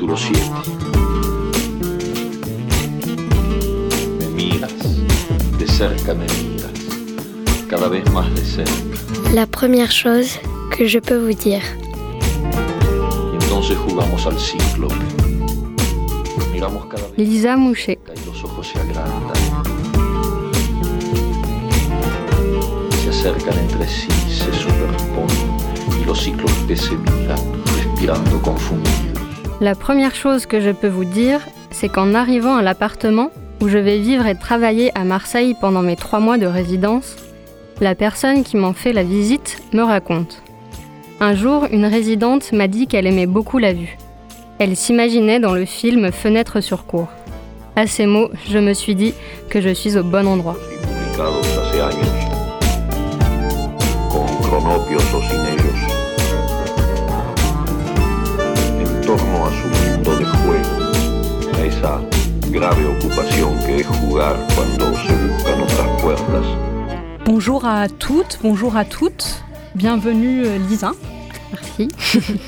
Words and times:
Capítulo 0.00 0.16
7. 0.16 0.40
Me 4.18 4.28
miras, 4.28 4.72
de 5.58 5.66
cerca 5.66 6.14
me 6.14 6.24
miras, 6.24 6.72
cada 7.68 7.86
vez 7.88 8.10
más 8.10 8.34
de 8.34 8.42
cerca. 8.42 8.72
La 9.34 9.46
première 9.46 9.92
chose 9.92 10.40
que 10.74 10.88
je 10.88 11.00
peux 11.00 11.18
vous 11.18 11.34
dire. 11.34 11.60
Entonces 13.42 13.76
jugamos 13.76 14.24
al 14.24 14.38
ciclo. 14.40 14.88
Miramos 16.50 16.86
cada 16.86 17.06
vez 17.08 17.18
Lisa 17.18 17.58
Mouchet. 17.58 17.98
y 18.16 18.24
los 18.24 18.42
ojos 18.42 18.68
se 18.68 18.78
agrandan. 18.78 19.36
Se 23.02 23.10
acercan 23.10 23.58
entre 23.58 23.86
sí, 23.86 24.08
se 24.30 24.50
superponen 24.50 26.00
y 26.00 26.06
los 26.06 26.18
ciclos 26.22 26.52
que 26.66 26.74
se 26.74 26.96
miran, 26.96 27.38
respirando 27.76 28.40
confundidos. 28.40 29.09
La 29.60 29.74
première 29.74 30.14
chose 30.14 30.46
que 30.46 30.58
je 30.58 30.70
peux 30.70 30.88
vous 30.88 31.04
dire, 31.04 31.40
c'est 31.70 31.90
qu'en 31.90 32.14
arrivant 32.14 32.56
à 32.56 32.62
l'appartement 32.62 33.30
où 33.60 33.68
je 33.68 33.76
vais 33.76 33.98
vivre 33.98 34.26
et 34.26 34.34
travailler 34.34 34.90
à 34.98 35.04
Marseille 35.04 35.54
pendant 35.60 35.82
mes 35.82 35.96
trois 35.96 36.18
mois 36.18 36.38
de 36.38 36.46
résidence, 36.46 37.16
la 37.78 37.94
personne 37.94 38.42
qui 38.42 38.56
m'en 38.56 38.72
fait 38.72 38.94
la 38.94 39.02
visite 39.02 39.58
me 39.74 39.82
raconte. 39.82 40.42
Un 41.20 41.34
jour, 41.34 41.66
une 41.70 41.84
résidente 41.84 42.52
m'a 42.52 42.68
dit 42.68 42.86
qu'elle 42.86 43.06
aimait 43.06 43.26
beaucoup 43.26 43.58
la 43.58 43.74
vue. 43.74 43.98
Elle 44.58 44.76
s'imaginait 44.76 45.40
dans 45.40 45.54
le 45.54 45.66
film 45.66 46.10
Fenêtre 46.10 46.62
sur 46.62 46.86
cour. 46.86 47.08
À 47.76 47.86
ces 47.86 48.06
mots, 48.06 48.30
je 48.48 48.58
me 48.58 48.72
suis 48.72 48.94
dit 48.94 49.12
que 49.50 49.60
je 49.60 49.74
suis 49.74 49.98
au 49.98 50.02
bon 50.02 50.26
endroit. 50.26 50.56
Torno 59.30 59.46
a 59.46 59.50
su 59.50 59.68
mundo 59.68 60.16
de 60.18 60.24
juego, 60.24 60.92
a 61.54 61.64
esa 61.64 62.00
grave 62.50 62.84
ocupación 62.86 63.58
que 63.60 63.80
es 63.80 63.86
jugar 63.86 64.36
cuando 64.54 64.96
se 64.96 65.14
buscan 65.14 65.60
otras 65.62 66.02
puertas. 66.02 66.46
Bonjour 67.24 67.64
à 67.64 67.88
toutes, 67.88 68.38
bonjour 68.42 68.76
à 68.76 68.84
toutes. 68.84 69.44
Bienvenue 69.74 70.46
euh, 70.46 70.58
Lisa. 70.68 70.92
Merci. 71.52 71.88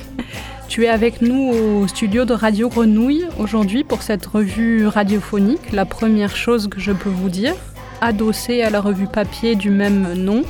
Tu 0.69 0.87
es 0.87 0.89
avec 0.89 1.21
nous 1.21 1.53
au 1.53 1.87
studio 1.87 2.25
de 2.25 2.33
Radio 2.33 2.71
Grenouille 2.71 3.27
aujourd'hui 3.39 3.85
pour 3.85 4.01
cette 4.01 4.25
revue 4.25 4.87
radiophonique. 4.87 5.71
La 5.71 5.85
première 5.85 6.35
chose 6.35 6.69
que 6.69 6.81
je 6.81 6.93
peux 6.93 7.11
vous 7.11 7.29
dire, 7.29 7.55
adossée 8.01 8.63
à 8.63 8.71
la 8.71 8.81
revue 8.81 9.07
papier 9.07 9.55
du 9.55 9.69
même 9.69 10.15
nom, 10.15 10.45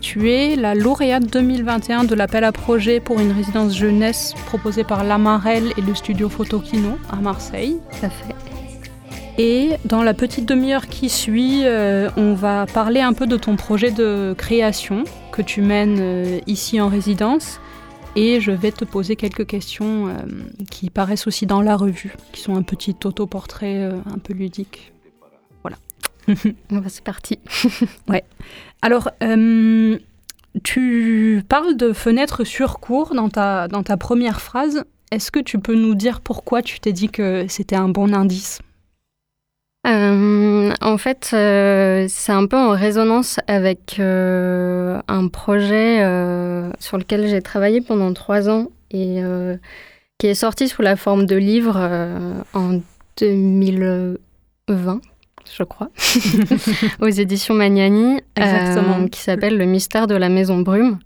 tu 0.00 0.30
es 0.30 0.56
la 0.56 0.74
lauréate 0.74 1.26
2021 1.30 2.04
de 2.04 2.14
l'appel 2.14 2.44
à 2.44 2.52
projet 2.52 3.00
pour 3.00 3.20
une 3.20 3.32
résidence 3.32 3.76
jeunesse 3.76 4.34
proposée 4.46 4.84
par 4.84 5.04
l'Amarelle 5.04 5.72
et 5.76 5.82
le 5.82 5.94
studio 5.94 6.28
Photokino 6.28 6.98
à 7.10 7.16
Marseille. 7.16 7.78
Ça 7.92 8.08
fait. 8.08 8.34
Et 9.38 9.76
dans 9.84 10.02
la 10.02 10.14
petite 10.14 10.46
demi-heure 10.46 10.86
qui 10.86 11.08
suit, 11.08 11.62
euh, 11.64 12.10
on 12.16 12.34
va 12.34 12.66
parler 12.66 13.00
un 13.00 13.12
peu 13.12 13.26
de 13.26 13.36
ton 13.36 13.56
projet 13.56 13.90
de 13.90 14.34
création 14.36 15.04
que 15.32 15.42
tu 15.42 15.62
mènes 15.62 15.98
euh, 16.00 16.40
ici 16.46 16.80
en 16.80 16.88
résidence. 16.88 17.60
Et 18.16 18.40
je 18.40 18.50
vais 18.50 18.72
te 18.72 18.84
poser 18.84 19.16
quelques 19.16 19.46
questions 19.46 20.08
euh, 20.08 20.12
qui 20.70 20.90
paraissent 20.90 21.26
aussi 21.26 21.46
dans 21.46 21.62
la 21.62 21.76
revue, 21.76 22.16
qui 22.32 22.40
sont 22.40 22.56
un 22.56 22.62
petit 22.62 22.96
autoportrait 23.04 23.84
un 23.84 24.18
peu 24.18 24.32
ludique. 24.32 24.92
C'est 26.88 27.04
parti. 27.04 27.38
Alors, 28.82 29.10
euh, 29.22 29.98
tu 30.62 31.42
parles 31.48 31.76
de 31.76 31.92
fenêtre 31.92 32.44
sur 32.44 32.80
cours 32.80 33.14
dans 33.14 33.28
ta, 33.28 33.68
dans 33.68 33.82
ta 33.82 33.96
première 33.96 34.40
phrase. 34.40 34.84
Est-ce 35.10 35.30
que 35.30 35.40
tu 35.40 35.58
peux 35.58 35.74
nous 35.74 35.94
dire 35.94 36.20
pourquoi 36.20 36.62
tu 36.62 36.80
t'es 36.80 36.92
dit 36.92 37.08
que 37.08 37.46
c'était 37.48 37.76
un 37.76 37.88
bon 37.88 38.14
indice? 38.14 38.60
Euh, 39.86 40.72
en 40.82 40.98
fait, 40.98 41.30
euh, 41.32 42.06
c'est 42.08 42.32
un 42.32 42.46
peu 42.46 42.56
en 42.56 42.70
résonance 42.70 43.40
avec 43.46 43.96
euh, 43.98 45.00
un 45.08 45.28
projet 45.28 45.98
sur 46.78 46.98
lequel 46.98 47.28
j'ai 47.28 47.40
travaillé 47.40 47.80
pendant 47.80 48.12
trois 48.12 48.48
ans 48.48 48.68
et 48.90 49.22
qui 50.18 50.26
est 50.26 50.34
sorti 50.34 50.68
sous 50.68 50.82
la 50.82 50.96
forme 50.96 51.26
de 51.26 51.36
livre 51.36 51.78
en 52.54 52.80
2020, 53.16 55.00
je 55.56 55.62
crois, 55.64 55.90
aux 57.00 57.08
éditions 57.08 57.54
Magnani, 57.54 58.20
Exactement. 58.36 59.00
euh, 59.04 59.08
qui 59.08 59.20
s'appelle 59.20 59.56
Le 59.56 59.64
mystère 59.66 60.06
de 60.06 60.14
la 60.14 60.28
maison 60.28 60.58
Brume. 60.58 60.98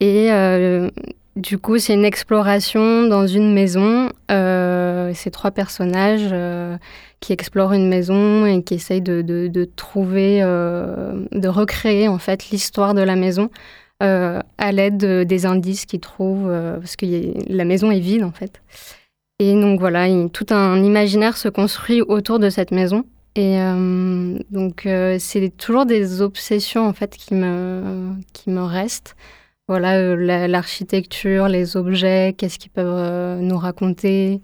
Et 0.00 0.30
euh, 0.30 0.90
du 1.36 1.58
coup, 1.58 1.78
c'est 1.78 1.94
une 1.94 2.04
exploration 2.04 3.06
dans 3.08 3.26
une 3.26 3.52
maison. 3.54 4.10
Euh, 4.30 5.12
ces 5.14 5.30
trois 5.30 5.50
personnages 5.50 6.28
euh, 6.32 6.76
qui 7.20 7.32
explorent 7.32 7.72
une 7.72 7.88
maison 7.88 8.44
et 8.46 8.62
qui 8.62 8.74
essayent 8.74 9.00
de, 9.02 9.22
de- 9.22 9.48
de 9.48 9.64
trouver, 9.64 10.40
euh, 10.42 11.24
de 11.32 11.48
recréer 11.48 12.08
en 12.08 12.18
fait 12.18 12.50
l'histoire 12.50 12.92
de 12.94 13.02
la 13.02 13.16
maison 13.16 13.50
à 14.00 14.72
l'aide 14.72 14.98
de- 14.98 15.24
des 15.24 15.46
indices 15.46 15.86
qu'ils 15.86 16.00
trouvent, 16.00 16.50
parce 16.78 16.96
que 16.96 17.06
a- 17.06 17.42
la 17.48 17.64
maison 17.64 17.90
est 17.90 17.98
vide 18.00 18.24
en 18.24 18.32
fait. 18.32 18.60
Et 19.38 19.52
donc 19.54 19.80
voilà, 19.80 20.06
il- 20.08 20.28
tout 20.30 20.46
un 20.50 20.82
imaginaire 20.84 21.38
se 21.38 21.48
construit 21.48 22.02
autour 22.02 22.38
de 22.38 22.50
cette 22.50 22.70
maison. 22.72 23.04
Et 23.38 23.60
euh, 23.60 24.38
donc 24.50 24.86
euh, 24.86 25.18
c'est 25.20 25.50
toujours 25.58 25.84
des 25.84 26.22
obsessions 26.22 26.86
en 26.86 26.94
fait 26.94 27.16
qui 27.16 27.34
me, 27.34 28.12
qui 28.32 28.48
me 28.50 28.62
restent. 28.62 29.14
Voilà, 29.68 29.98
euh, 29.98 30.16
la- 30.16 30.48
l'architecture, 30.48 31.46
les 31.48 31.76
objets, 31.76 32.34
qu'est-ce 32.38 32.58
qu'ils 32.58 32.70
peuvent 32.70 33.40
nous 33.40 33.58
raconter, 33.58 34.40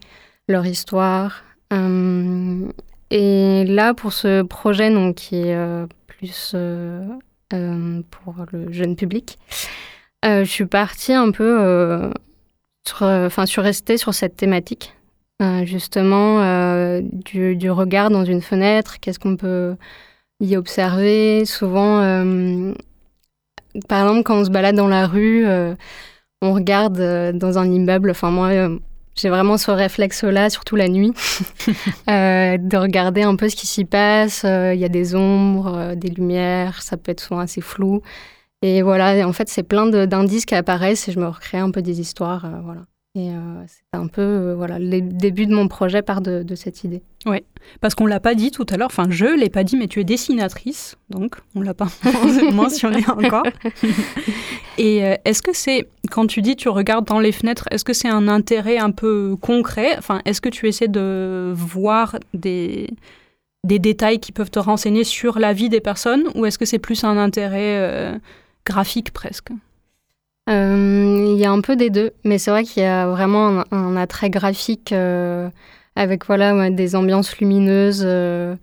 leur 0.48 0.66
histoire. 0.66 1.42
Et 3.10 3.64
là, 3.66 3.94
pour 3.94 4.12
ce 4.12 4.42
projet 4.42 4.90
donc, 4.90 5.14
qui 5.14 5.36
est 5.36 5.86
plus 6.06 6.54
pour 7.50 8.34
le 8.52 8.70
jeune 8.72 8.94
public, 8.96 9.38
je 10.24 10.44
suis 10.44 10.66
partie 10.66 11.14
un 11.14 11.30
peu, 11.30 12.10
enfin, 13.00 13.46
je 13.46 13.50
suis 13.50 13.60
restée 13.62 13.96
sur 13.96 14.12
cette 14.12 14.36
thématique, 14.36 14.94
euh, 15.42 15.64
justement, 15.64 16.40
euh, 16.40 17.00
du, 17.02 17.70
regard 17.70 18.10
dans 18.10 18.24
une 18.24 18.42
fenêtre, 18.42 19.00
qu'est-ce 19.00 19.18
qu'on 19.18 19.36
peut 19.36 19.74
y 20.40 20.56
observer? 20.56 21.44
Souvent, 21.46 22.00
euh, 22.00 22.72
par 23.88 24.02
exemple, 24.02 24.22
quand 24.22 24.36
on 24.38 24.44
se 24.44 24.50
balade 24.50 24.76
dans 24.76 24.88
la 24.88 25.06
rue, 25.06 25.44
on 26.42 26.54
regarde 26.54 27.32
dans 27.36 27.58
un 27.58 27.70
immeuble, 27.70 28.10
enfin 28.10 28.30
moi, 28.30 28.50
j'ai 29.16 29.30
vraiment 29.30 29.56
ce 29.56 29.70
réflexe-là, 29.70 30.50
surtout 30.50 30.76
la 30.76 30.88
nuit, 30.88 31.12
de 32.06 32.76
regarder 32.76 33.22
un 33.22 33.34
peu 33.36 33.48
ce 33.48 33.56
qui 33.56 33.66
s'y 33.66 33.84
passe. 33.84 34.44
Il 34.44 34.78
y 34.78 34.84
a 34.84 34.88
des 34.88 35.16
ombres, 35.16 35.94
des 35.96 36.10
lumières, 36.10 36.82
ça 36.82 36.96
peut 36.96 37.10
être 37.12 37.20
souvent 37.20 37.40
assez 37.40 37.60
flou. 37.60 38.02
Et 38.62 38.82
voilà, 38.82 39.26
en 39.26 39.32
fait, 39.32 39.48
c'est 39.48 39.64
plein 39.64 39.86
d'indices 39.86 40.44
qui 40.44 40.54
apparaissent 40.54 41.08
et 41.08 41.12
je 41.12 41.18
me 41.18 41.26
recrée 41.26 41.58
un 41.58 41.70
peu 41.70 41.82
des 41.82 42.00
histoires. 42.00 42.46
voilà. 42.64 42.82
Et 43.14 43.30
euh, 43.30 43.64
c'est 43.66 43.98
un 43.98 44.06
peu, 44.06 44.22
euh, 44.22 44.54
voilà, 44.54 44.78
le 44.78 45.02
début 45.02 45.46
de 45.46 45.54
mon 45.54 45.68
projet 45.68 46.00
part 46.00 46.22
de, 46.22 46.42
de 46.42 46.54
cette 46.54 46.82
idée. 46.82 47.02
Parce 47.82 47.94
qu'on 47.94 48.06
l'a 48.06 48.20
pas 48.20 48.34
dit 48.34 48.50
tout 48.50 48.64
à 48.70 48.78
l'heure, 48.78 48.88
enfin 48.90 49.06
je 49.10 49.26
l'ai 49.26 49.50
pas 49.50 49.64
dit, 49.64 49.76
mais 49.76 49.86
tu 49.86 50.00
es 50.00 50.04
dessinatrice, 50.04 50.96
donc 51.10 51.36
on 51.54 51.60
l'a 51.60 51.74
pas 51.74 51.88
mentionné 52.52 53.04
encore. 53.08 53.44
Et 54.78 55.04
euh, 55.04 55.14
est-ce 55.26 55.42
que 55.42 55.52
c'est, 55.52 55.88
quand 56.10 56.26
tu 56.26 56.40
dis 56.40 56.56
tu 56.56 56.70
regardes 56.70 57.04
dans 57.04 57.20
les 57.20 57.32
fenêtres, 57.32 57.68
est-ce 57.70 57.84
que 57.84 57.92
c'est 57.92 58.08
un 58.08 58.28
intérêt 58.28 58.78
un 58.78 58.90
peu 58.90 59.36
concret? 59.40 59.94
Enfin, 59.98 60.22
est-ce 60.24 60.40
que 60.40 60.48
tu 60.48 60.66
essaies 60.66 60.88
de 60.88 61.52
voir 61.54 62.16
des, 62.32 62.88
des 63.64 63.78
détails 63.78 64.20
qui 64.20 64.32
peuvent 64.32 64.50
te 64.50 64.58
renseigner 64.58 65.04
sur 65.04 65.38
la 65.38 65.52
vie 65.52 65.68
des 65.68 65.80
personnes, 65.80 66.24
ou 66.34 66.46
est-ce 66.46 66.58
que 66.58 66.64
c'est 66.64 66.78
plus 66.78 67.04
un 67.04 67.18
intérêt 67.18 67.78
euh, 67.78 68.18
graphique 68.64 69.12
presque? 69.12 69.50
Il 70.48 71.36
y 71.38 71.44
a 71.44 71.50
un 71.50 71.60
peu 71.60 71.76
des 71.76 71.90
deux, 71.90 72.12
mais 72.24 72.38
c'est 72.38 72.50
vrai 72.50 72.64
qu'il 72.64 72.82
y 72.82 72.86
a 72.86 73.06
vraiment 73.08 73.64
un, 73.70 73.96
attrait 73.96 74.30
graphique 74.30 74.92
euh, 74.92 75.48
avec 75.96 76.26
voilà 76.26 76.70
des 76.70 76.94
ambiances 76.96 77.36
lumineuses 77.38 78.02
euh, 78.04 78.56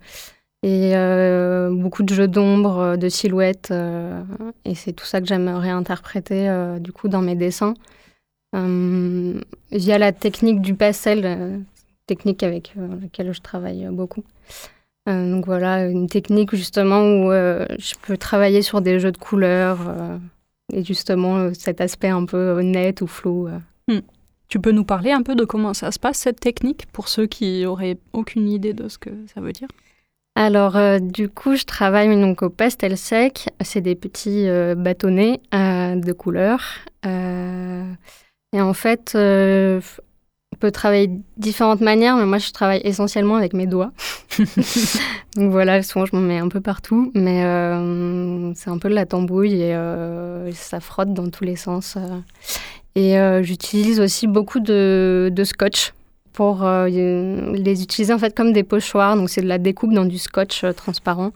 et 0.62 0.94
euh, 0.96 1.70
beaucoup 1.72 2.02
de 2.02 2.12
jeux 2.14 2.28
d'ombre, 2.28 2.78
euh, 2.78 2.96
de 2.96 3.08
silhouettes, 3.08 3.70
euh, 3.70 4.22
et 4.64 4.74
c'est 4.74 4.92
tout 4.92 5.06
ça 5.06 5.20
que 5.20 5.26
j'aimerais 5.26 5.70
interpréter 5.70 6.48
euh, 6.48 6.78
du 6.78 6.92
coup 6.92 7.08
dans 7.08 7.22
mes 7.22 7.34
dessins 7.36 7.74
Euh, 8.56 9.40
via 9.70 9.98
la 9.98 10.12
technique 10.12 10.60
du 10.60 10.74
pastel, 10.74 11.22
euh, 11.24 11.58
technique 12.06 12.42
avec 12.42 12.72
euh, 12.76 12.88
laquelle 13.00 13.32
je 13.32 13.40
travaille 13.40 13.86
euh, 13.86 13.92
beaucoup. 13.92 14.24
Euh, 15.08 15.30
donc 15.30 15.46
voilà, 15.46 15.86
une 15.86 16.08
technique 16.08 16.54
justement 16.54 17.00
où 17.02 17.30
euh, 17.32 17.64
je 17.78 17.94
peux 18.02 18.16
travailler 18.16 18.62
sur 18.62 18.80
des 18.80 18.98
jeux 19.00 19.12
de 19.12 19.18
couleurs. 19.18 19.78
Et 20.72 20.84
justement, 20.84 21.36
euh, 21.36 21.52
cet 21.54 21.80
aspect 21.80 22.08
un 22.08 22.24
peu 22.24 22.36
euh, 22.36 22.62
net 22.62 23.00
ou 23.02 23.06
flou. 23.06 23.48
euh. 23.48 24.00
Tu 24.48 24.58
peux 24.58 24.72
nous 24.72 24.84
parler 24.84 25.12
un 25.12 25.22
peu 25.22 25.36
de 25.36 25.44
comment 25.44 25.74
ça 25.74 25.92
se 25.92 25.98
passe 26.00 26.18
cette 26.18 26.40
technique 26.40 26.86
pour 26.92 27.06
ceux 27.06 27.26
qui 27.26 27.64
auraient 27.66 27.98
aucune 28.12 28.48
idée 28.48 28.72
de 28.72 28.88
ce 28.88 28.98
que 28.98 29.10
ça 29.32 29.40
veut 29.40 29.52
dire? 29.52 29.68
Alors, 30.34 30.76
euh, 30.76 30.98
du 30.98 31.28
coup, 31.28 31.54
je 31.54 31.64
travaille 31.64 32.08
donc 32.20 32.42
au 32.42 32.50
pastel 32.50 32.96
sec. 32.96 33.48
C'est 33.60 33.80
des 33.80 33.94
petits 33.94 34.48
euh, 34.48 34.74
bâtonnets 34.74 35.40
euh, 35.54 35.94
de 35.94 36.12
couleurs. 36.12 36.64
Euh, 37.06 37.84
et 38.52 38.60
en 38.60 38.72
fait, 38.72 39.12
euh, 39.14 39.80
peut 40.60 40.70
travailler 40.70 41.08
de 41.08 41.20
différentes 41.38 41.80
manières, 41.80 42.16
mais 42.16 42.26
moi 42.26 42.38
je 42.38 42.50
travaille 42.52 42.80
essentiellement 42.84 43.36
avec 43.36 43.52
mes 43.52 43.66
doigts. 43.66 43.92
Donc 45.36 45.50
voilà, 45.50 45.82
souvent 45.82 46.06
je 46.06 46.14
m'en 46.14 46.22
mets 46.22 46.38
un 46.38 46.48
peu 46.48 46.60
partout, 46.60 47.10
mais 47.14 47.44
euh, 47.44 48.52
c'est 48.54 48.70
un 48.70 48.78
peu 48.78 48.88
de 48.88 48.94
la 48.94 49.06
tambouille 49.06 49.54
et 49.54 49.74
euh, 49.74 50.52
ça 50.52 50.80
frotte 50.80 51.12
dans 51.12 51.28
tous 51.30 51.44
les 51.44 51.56
sens. 51.56 51.96
Et 52.94 53.16
j'utilise 53.42 54.00
aussi 54.00 54.26
beaucoup 54.26 54.60
de, 54.60 55.30
de 55.32 55.44
scotch 55.44 55.92
pour 56.32 56.64
les 56.64 57.82
utiliser 57.82 58.12
en 58.12 58.18
fait 58.18 58.36
comme 58.36 58.52
des 58.52 58.64
pochoirs. 58.64 59.16
Donc 59.16 59.30
c'est 59.30 59.42
de 59.42 59.48
la 59.48 59.58
découpe 59.58 59.92
dans 59.92 60.04
du 60.04 60.18
scotch 60.18 60.64
transparent. 60.76 61.32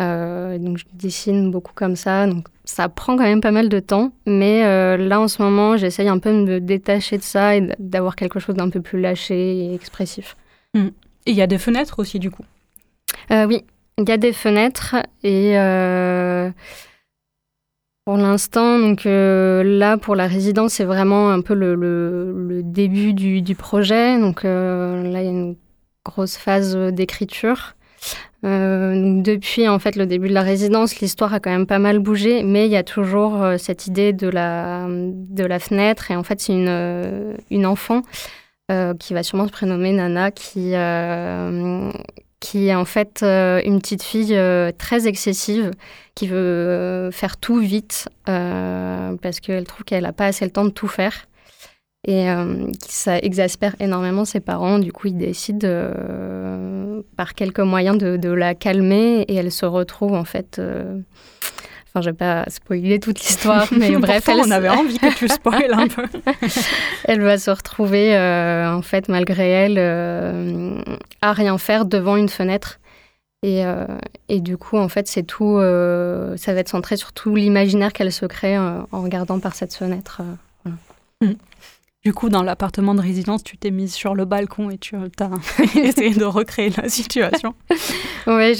Euh, 0.00 0.56
donc 0.58 0.78
je 0.78 0.84
dessine 0.94 1.50
beaucoup 1.50 1.72
comme 1.74 1.94
ça, 1.94 2.26
donc 2.26 2.46
ça 2.64 2.88
prend 2.88 3.16
quand 3.16 3.24
même 3.24 3.42
pas 3.42 3.50
mal 3.50 3.68
de 3.68 3.80
temps. 3.80 4.12
Mais 4.26 4.64
euh, 4.64 4.96
là 4.96 5.20
en 5.20 5.28
ce 5.28 5.42
moment, 5.42 5.76
j'essaye 5.76 6.08
un 6.08 6.18
peu 6.18 6.30
de 6.30 6.44
me 6.44 6.60
détacher 6.60 7.18
de 7.18 7.22
ça 7.22 7.56
et 7.56 7.74
d'avoir 7.78 8.16
quelque 8.16 8.40
chose 8.40 8.54
d'un 8.54 8.70
peu 8.70 8.80
plus 8.80 9.00
lâché 9.00 9.58
et 9.58 9.74
expressif. 9.74 10.36
Hmm. 10.74 10.88
Et 11.26 11.32
il 11.32 11.34
y 11.34 11.42
a 11.42 11.46
des 11.46 11.58
fenêtres 11.58 11.98
aussi 11.98 12.18
du 12.18 12.30
coup? 12.30 12.44
Euh, 13.30 13.46
Oui, 13.46 13.64
il 13.98 14.08
y 14.08 14.12
a 14.12 14.16
des 14.16 14.32
fenêtres 14.32 14.96
et 15.22 15.54
pour 18.06 18.16
l'instant, 18.16 18.78
donc 18.78 19.02
là 19.04 19.98
pour 19.98 20.16
la 20.16 20.26
résidence, 20.26 20.74
c'est 20.74 20.84
vraiment 20.84 21.30
un 21.30 21.42
peu 21.42 21.52
le, 21.52 21.74
le, 21.74 22.62
début 22.62 23.12
du, 23.12 23.42
du, 23.42 23.54
projet. 23.54 24.18
Donc 24.18 24.44
là, 24.44 25.20
il 25.20 25.24
y 25.24 25.28
a 25.28 25.30
une 25.30 25.56
grosse 26.04 26.38
phase 26.38 26.74
d'écriture. 26.74 27.74
Euh, 28.42 29.20
depuis 29.20 29.68
en 29.68 29.78
fait 29.78 29.96
le 29.96 30.06
début 30.06 30.28
de 30.28 30.34
la 30.34 30.42
résidence, 30.42 30.98
l'histoire 31.00 31.34
a 31.34 31.40
quand 31.40 31.50
même 31.50 31.66
pas 31.66 31.78
mal 31.78 31.98
bougé, 31.98 32.42
mais 32.42 32.66
il 32.66 32.72
y 32.72 32.76
a 32.76 32.82
toujours 32.82 33.42
euh, 33.42 33.58
cette 33.58 33.86
idée 33.86 34.12
de 34.12 34.28
la, 34.28 34.86
de 34.88 35.44
la 35.44 35.58
fenêtre. 35.58 36.10
Et 36.10 36.16
en 36.16 36.22
fait, 36.22 36.40
c'est 36.40 36.54
une, 36.54 36.68
euh, 36.68 37.34
une 37.50 37.66
enfant 37.66 38.02
qui 39.00 39.14
va 39.14 39.24
sûrement 39.24 39.48
se 39.48 39.52
prénommer 39.52 39.90
Nana, 39.90 40.30
qui, 40.30 40.74
qui 42.38 42.68
est 42.68 42.74
en 42.76 42.84
fait 42.84 43.24
une 43.24 43.80
petite 43.80 44.04
fille 44.04 44.38
très 44.78 45.08
excessive, 45.08 45.72
qui 46.14 46.28
veut 46.28 47.10
faire 47.10 47.36
tout 47.36 47.58
vite 47.58 48.08
parce 48.26 49.40
qu'elle 49.40 49.64
trouve 49.64 49.82
qu'elle 49.82 50.04
n'a 50.04 50.12
pas 50.12 50.26
assez 50.26 50.44
le 50.44 50.52
temps 50.52 50.64
de 50.64 50.70
tout 50.70 50.86
faire. 50.86 51.26
Et 52.06 52.30
euh, 52.30 52.66
ça 52.86 53.18
exaspère 53.18 53.76
énormément 53.78 54.24
ses 54.24 54.40
parents. 54.40 54.78
Du 54.78 54.92
coup, 54.92 55.08
ils 55.08 55.18
décident 55.18 55.66
euh, 55.68 57.02
par 57.16 57.34
quelques 57.34 57.60
moyens 57.60 57.98
de, 57.98 58.30
la 58.30 58.54
calmer 58.54 59.22
et 59.22 59.34
elle 59.34 59.52
se 59.52 59.66
retrouve 59.66 60.14
en 60.14 60.24
fait. 60.24 60.58
Euh, 60.58 60.98
enfin, 61.88 62.00
je 62.00 62.08
vais 62.08 62.16
pas 62.16 62.44
spoiler 62.48 63.00
toute 63.00 63.20
l'histoire, 63.20 63.68
mais 63.76 63.90
bref. 63.96 64.26
Elle 64.28 64.40
on 64.40 64.50
avait 64.50 64.70
envie 64.70 64.98
que 64.98 65.14
tu 65.14 65.28
spoiles 65.28 65.74
un 65.74 65.88
peu. 65.88 66.04
elle 67.04 67.20
va 67.20 67.36
se 67.36 67.50
retrouver, 67.50 68.16
en 68.16 68.82
fait, 68.82 69.08
malgré 69.08 69.50
elle, 69.50 69.78
à 71.20 71.32
rien 71.32 71.58
faire 71.58 71.84
devant 71.84 72.16
une 72.16 72.30
fenêtre. 72.30 72.78
Et, 73.42 73.62
et, 74.28 74.40
du 74.40 74.58
coup, 74.58 74.76
en 74.76 74.88
fait, 74.88 75.06
c'est 75.06 75.22
tout. 75.22 75.58
ça 75.58 76.54
va 76.54 76.60
être 76.60 76.68
centré 76.70 76.96
sur 76.96 77.12
tout 77.12 77.34
l'imaginaire 77.36 77.92
qu'elle 77.92 78.12
se 78.12 78.24
crée 78.24 78.56
en 78.58 78.86
regardant 78.92 79.38
par 79.38 79.54
cette 79.54 79.74
fenêtre. 79.74 80.22
Voilà. 80.64 80.78
Mm. 81.20 81.36
Du 82.02 82.14
coup, 82.14 82.30
dans 82.30 82.42
l'appartement 82.42 82.94
de 82.94 83.02
résidence, 83.02 83.44
tu 83.44 83.58
t'es 83.58 83.70
mise 83.70 83.92
sur 83.92 84.14
le 84.14 84.24
balcon 84.24 84.70
et 84.70 84.78
tu 84.78 84.96
as 84.96 85.30
essayé 85.76 86.14
de 86.14 86.24
recréer 86.24 86.70
la 86.70 86.88
situation. 86.88 87.54
oui, 88.26 88.54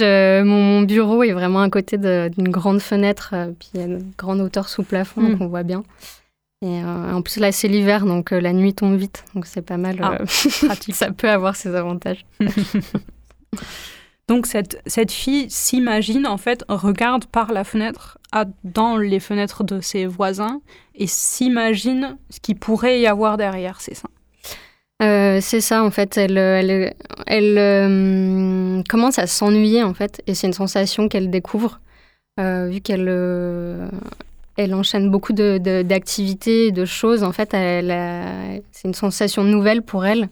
mon, 0.44 0.82
bureau 0.82 1.22
est 1.22 1.32
vraiment 1.32 1.62
à 1.62 1.70
côté 1.70 1.96
d'une 1.96 2.50
grande 2.50 2.81
fenêtre, 2.81 3.31
euh, 3.32 3.52
puis 3.58 3.70
il 3.72 3.81
y 3.81 3.82
a 3.82 3.87
une 3.87 4.12
grande 4.19 4.40
hauteur 4.40 4.69
sous 4.69 4.82
plafond, 4.82 5.22
donc 5.22 5.40
mm. 5.40 5.42
on 5.42 5.48
voit 5.48 5.62
bien. 5.62 5.82
Et 6.62 6.82
euh, 6.84 7.14
en 7.14 7.22
plus, 7.22 7.38
là, 7.38 7.50
c'est 7.52 7.69
l'hiver, 7.69 8.04
donc 8.04 8.32
euh, 8.32 8.40
la 8.40 8.52
nuit 8.52 8.75
tombe 8.75 8.94
vite, 8.94 9.25
donc 9.34 9.46
c'est 9.46 9.62
pas 9.62 9.78
mal. 9.78 9.96
Ah, 10.02 10.19
pratique. 10.66 10.94
Ça 10.94 11.10
peut 11.10 11.31
avoir 11.31 11.56
ses 11.56 11.75
avantages. 11.75 12.26
donc 14.30 14.46
cette, 14.46 14.80
cette 14.86 15.10
fille 15.10 15.50
s'imagine, 15.50 16.24
en 16.24 16.36
fait, 16.36 16.64
regarde 16.68 17.24
par 17.24 17.52
la 17.52 17.64
fenêtre 17.64 18.18
dans 18.62 18.96
les 18.96 19.18
fenêtres 19.18 19.64
de 19.64 19.80
ses 19.80 20.06
voisins 20.06 20.60
et 20.94 21.08
s'imagine 21.08 22.16
ce 22.30 22.38
qu'il 22.38 22.54
pourrait 22.54 23.00
y 23.00 23.08
avoir 23.08 23.36
derrière, 23.36 23.80
c'est 23.80 23.96
ça? 23.96 24.08
Euh, 25.02 25.40
c'est 25.40 25.60
ça 25.60 25.82
en 25.82 25.90
fait, 25.90 26.16
elle, 26.16 26.38
elle, 26.38 26.94
elle 27.26 27.58
euh, 27.58 28.82
commence 28.88 29.18
à 29.18 29.26
s'ennuyer 29.26 29.82
en 29.82 29.94
fait, 29.94 30.22
et 30.28 30.34
c'est 30.34 30.46
une 30.46 30.52
sensation 30.52 31.08
qu'elle 31.08 31.30
découvre, 31.30 31.80
euh, 32.38 32.68
vu 32.68 32.80
qu'elle 32.80 33.08
elle 34.56 34.74
enchaîne 34.74 35.10
beaucoup 35.10 35.32
d'activités, 35.32 36.70
de, 36.70 36.82
de, 36.82 36.84
choses. 36.84 37.24
En 37.24 37.32
fait, 37.32 37.50
c'est 37.50 38.88
une 38.88 38.94
sensation 38.94 39.42
nouvelle 39.42 39.82
pour 39.82 40.06
elle, 40.06 40.28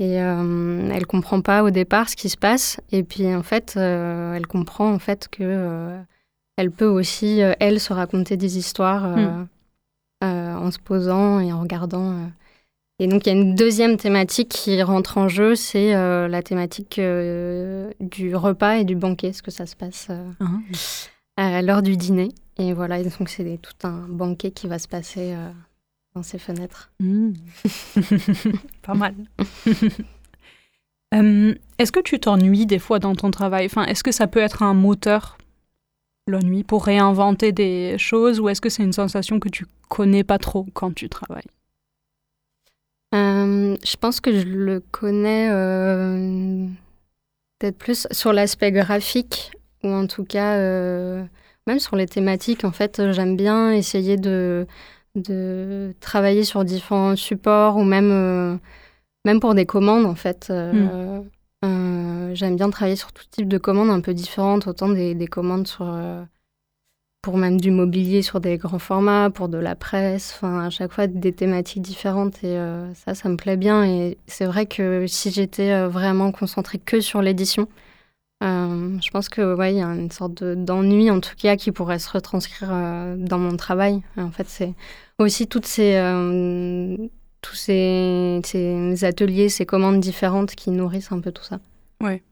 et 0.00 0.14
elle 0.14 1.06
comprend 1.06 1.42
pas 1.42 1.62
au 1.62 1.70
départ 1.70 2.08
ce 2.08 2.16
qui 2.16 2.28
se 2.28 2.36
passe, 2.36 2.80
et 2.90 3.04
puis 3.04 3.32
en 3.32 3.42
fait, 3.42 3.76
elle 3.76 4.46
comprend 4.46 4.90
en 4.92 4.98
fait 4.98 5.28
que 5.28 6.00
elle 6.60 6.70
peut 6.70 6.86
aussi, 6.86 7.42
euh, 7.42 7.54
elle, 7.58 7.80
se 7.80 7.94
raconter 7.94 8.36
des 8.36 8.58
histoires 8.58 9.06
euh, 9.06 9.16
hmm. 9.16 9.48
euh, 10.24 10.54
en 10.56 10.70
se 10.70 10.78
posant 10.78 11.40
et 11.40 11.54
en 11.54 11.60
regardant. 11.60 12.14
Et 12.98 13.06
donc, 13.06 13.24
il 13.24 13.30
y 13.30 13.32
a 13.32 13.40
une 13.40 13.54
deuxième 13.54 13.96
thématique 13.96 14.50
qui 14.50 14.82
rentre 14.82 15.16
en 15.16 15.26
jeu, 15.26 15.54
c'est 15.54 15.92
la 15.94 16.42
thématique 16.42 17.00
du 17.00 18.36
repas 18.36 18.74
et 18.74 18.84
du 18.84 18.94
banquet, 18.94 19.28
est-ce 19.28 19.42
que 19.42 19.50
ça 19.50 19.64
se 19.64 19.74
passe 19.74 20.08
ah. 21.38 21.56
à 21.56 21.62
l'heure 21.62 21.80
du 21.80 21.96
dîner. 21.96 22.28
Et 22.58 22.74
voilà, 22.74 23.02
donc 23.02 23.30
c'est 23.30 23.58
tout 23.62 23.86
un 23.86 24.06
banquet 24.06 24.50
qui 24.50 24.68
va 24.68 24.78
se 24.78 24.86
passer 24.86 25.34
dans 26.14 26.22
ces 26.22 26.38
fenêtres. 26.38 26.90
Hmm. 27.00 27.32
Pas 28.82 28.94
mal. 28.94 29.14
est-ce 31.12 31.92
que 31.92 32.00
tu 32.00 32.18
t'ennuies 32.20 32.66
des 32.66 32.78
fois 32.78 32.98
dans 32.98 33.14
ton 33.14 33.30
travail? 33.30 33.66
Enfin, 33.66 33.84
Est-ce 33.84 34.02
que 34.02 34.12
ça 34.12 34.26
peut 34.26 34.40
être 34.40 34.62
un 34.62 34.74
moteur 34.74 35.38
la 36.26 36.40
nuit 36.40 36.64
pour 36.64 36.84
réinventer 36.84 37.52
des 37.52 37.96
choses 37.98 38.40
ou 38.40 38.48
est-ce 38.48 38.60
que 38.60 38.68
c'est 38.68 38.82
une 38.82 38.92
sensation 38.92 39.40
que 39.40 39.48
tu 39.48 39.66
connais 39.88 40.24
pas 40.24 40.38
trop 40.38 40.66
quand 40.72 40.94
tu 40.94 41.08
travailles? 41.08 41.48
Euh, 43.14 43.76
Je 43.84 43.96
pense 43.96 44.20
que 44.20 44.32
je 44.38 44.46
le 44.46 44.80
connais 44.80 45.48
euh, 45.50 46.66
peut-être 47.58 47.78
plus 47.78 48.06
sur 48.12 48.32
l'aspect 48.32 48.70
graphique 48.70 49.50
ou 49.82 49.88
en 49.88 50.06
tout 50.06 50.24
cas 50.24 50.56
euh, 50.56 51.24
même 51.66 51.80
sur 51.80 51.96
les 51.96 52.06
thématiques. 52.06 52.64
En 52.64 52.72
fait, 52.72 53.10
j'aime 53.12 53.36
bien 53.36 53.72
essayer 53.72 54.16
de, 54.16 54.66
de 55.14 55.94
travailler 56.00 56.44
sur 56.44 56.64
différents 56.64 57.16
supports 57.16 57.76
ou 57.76 57.84
même, 57.84 58.58
même 59.24 59.40
pour 59.40 59.54
des 59.54 59.66
commandes 59.66 60.06
en 60.06 60.14
fait. 60.14 60.50
Hmm. 60.50 61.24
Euh, 61.64 62.34
j'aime 62.34 62.56
bien 62.56 62.70
travailler 62.70 62.96
sur 62.96 63.12
tout 63.12 63.24
type 63.30 63.48
de 63.48 63.58
commandes 63.58 63.90
un 63.90 64.00
peu 64.00 64.14
différentes, 64.14 64.66
autant 64.66 64.88
des, 64.88 65.26
commandes 65.26 65.66
sur, 65.66 65.86
euh, 65.86 66.24
pour 67.22 67.36
même 67.36 67.60
du 67.60 67.70
mobilier 67.70 68.22
sur 68.22 68.40
des 68.40 68.56
grands 68.56 68.78
formats, 68.78 69.30
pour 69.30 69.48
de 69.48 69.58
la 69.58 69.74
presse, 69.74 70.32
enfin 70.34 70.64
à 70.64 70.70
chaque 70.70 70.92
fois 70.92 71.06
des 71.06 71.32
thématiques 71.32 71.82
différentes 71.82 72.42
et 72.42 72.56
euh, 72.56 72.92
ça, 72.94 73.14
ça 73.14 73.28
me 73.28 73.36
plaît 73.36 73.58
bien. 73.58 73.84
Et 73.84 74.16
c'est 74.26 74.46
vrai 74.46 74.66
que 74.66 75.06
si 75.06 75.30
j'étais 75.30 75.86
vraiment 75.86 76.32
concentrée 76.32 76.78
que 76.78 77.00
sur 77.00 77.20
l'édition, 77.20 77.68
je 78.40 79.10
pense 79.10 79.28
que 79.28 79.54
ouais, 79.54 79.74
il 79.74 79.78
y 79.78 79.82
a 79.82 79.86
une 79.86 80.10
sorte 80.10 80.42
d'ennui 80.42 81.10
en 81.10 81.20
tout 81.20 81.34
cas 81.36 81.56
qui 81.56 81.72
pourrait 81.72 81.98
se 81.98 82.10
retranscrire 82.10 82.68
dans 83.16 83.38
mon 83.38 83.56
travail. 83.56 84.02
En 84.16 84.30
fait, 84.30 84.48
c'est 84.48 84.74
aussi 85.18 85.46
toutes 85.46 85.66
ces 85.66 85.96
tous 87.42 87.54
ces, 87.54 89.04
ateliers, 89.04 89.48
ces 89.48 89.66
commandes 89.66 90.00
différentes 90.00 90.54
qui 90.54 90.70
nourrissent 90.70 91.12
un 91.12 91.20
peu 91.20 91.32
tout 91.32 91.44
ça. 91.44 91.60
Oui. 92.02 92.22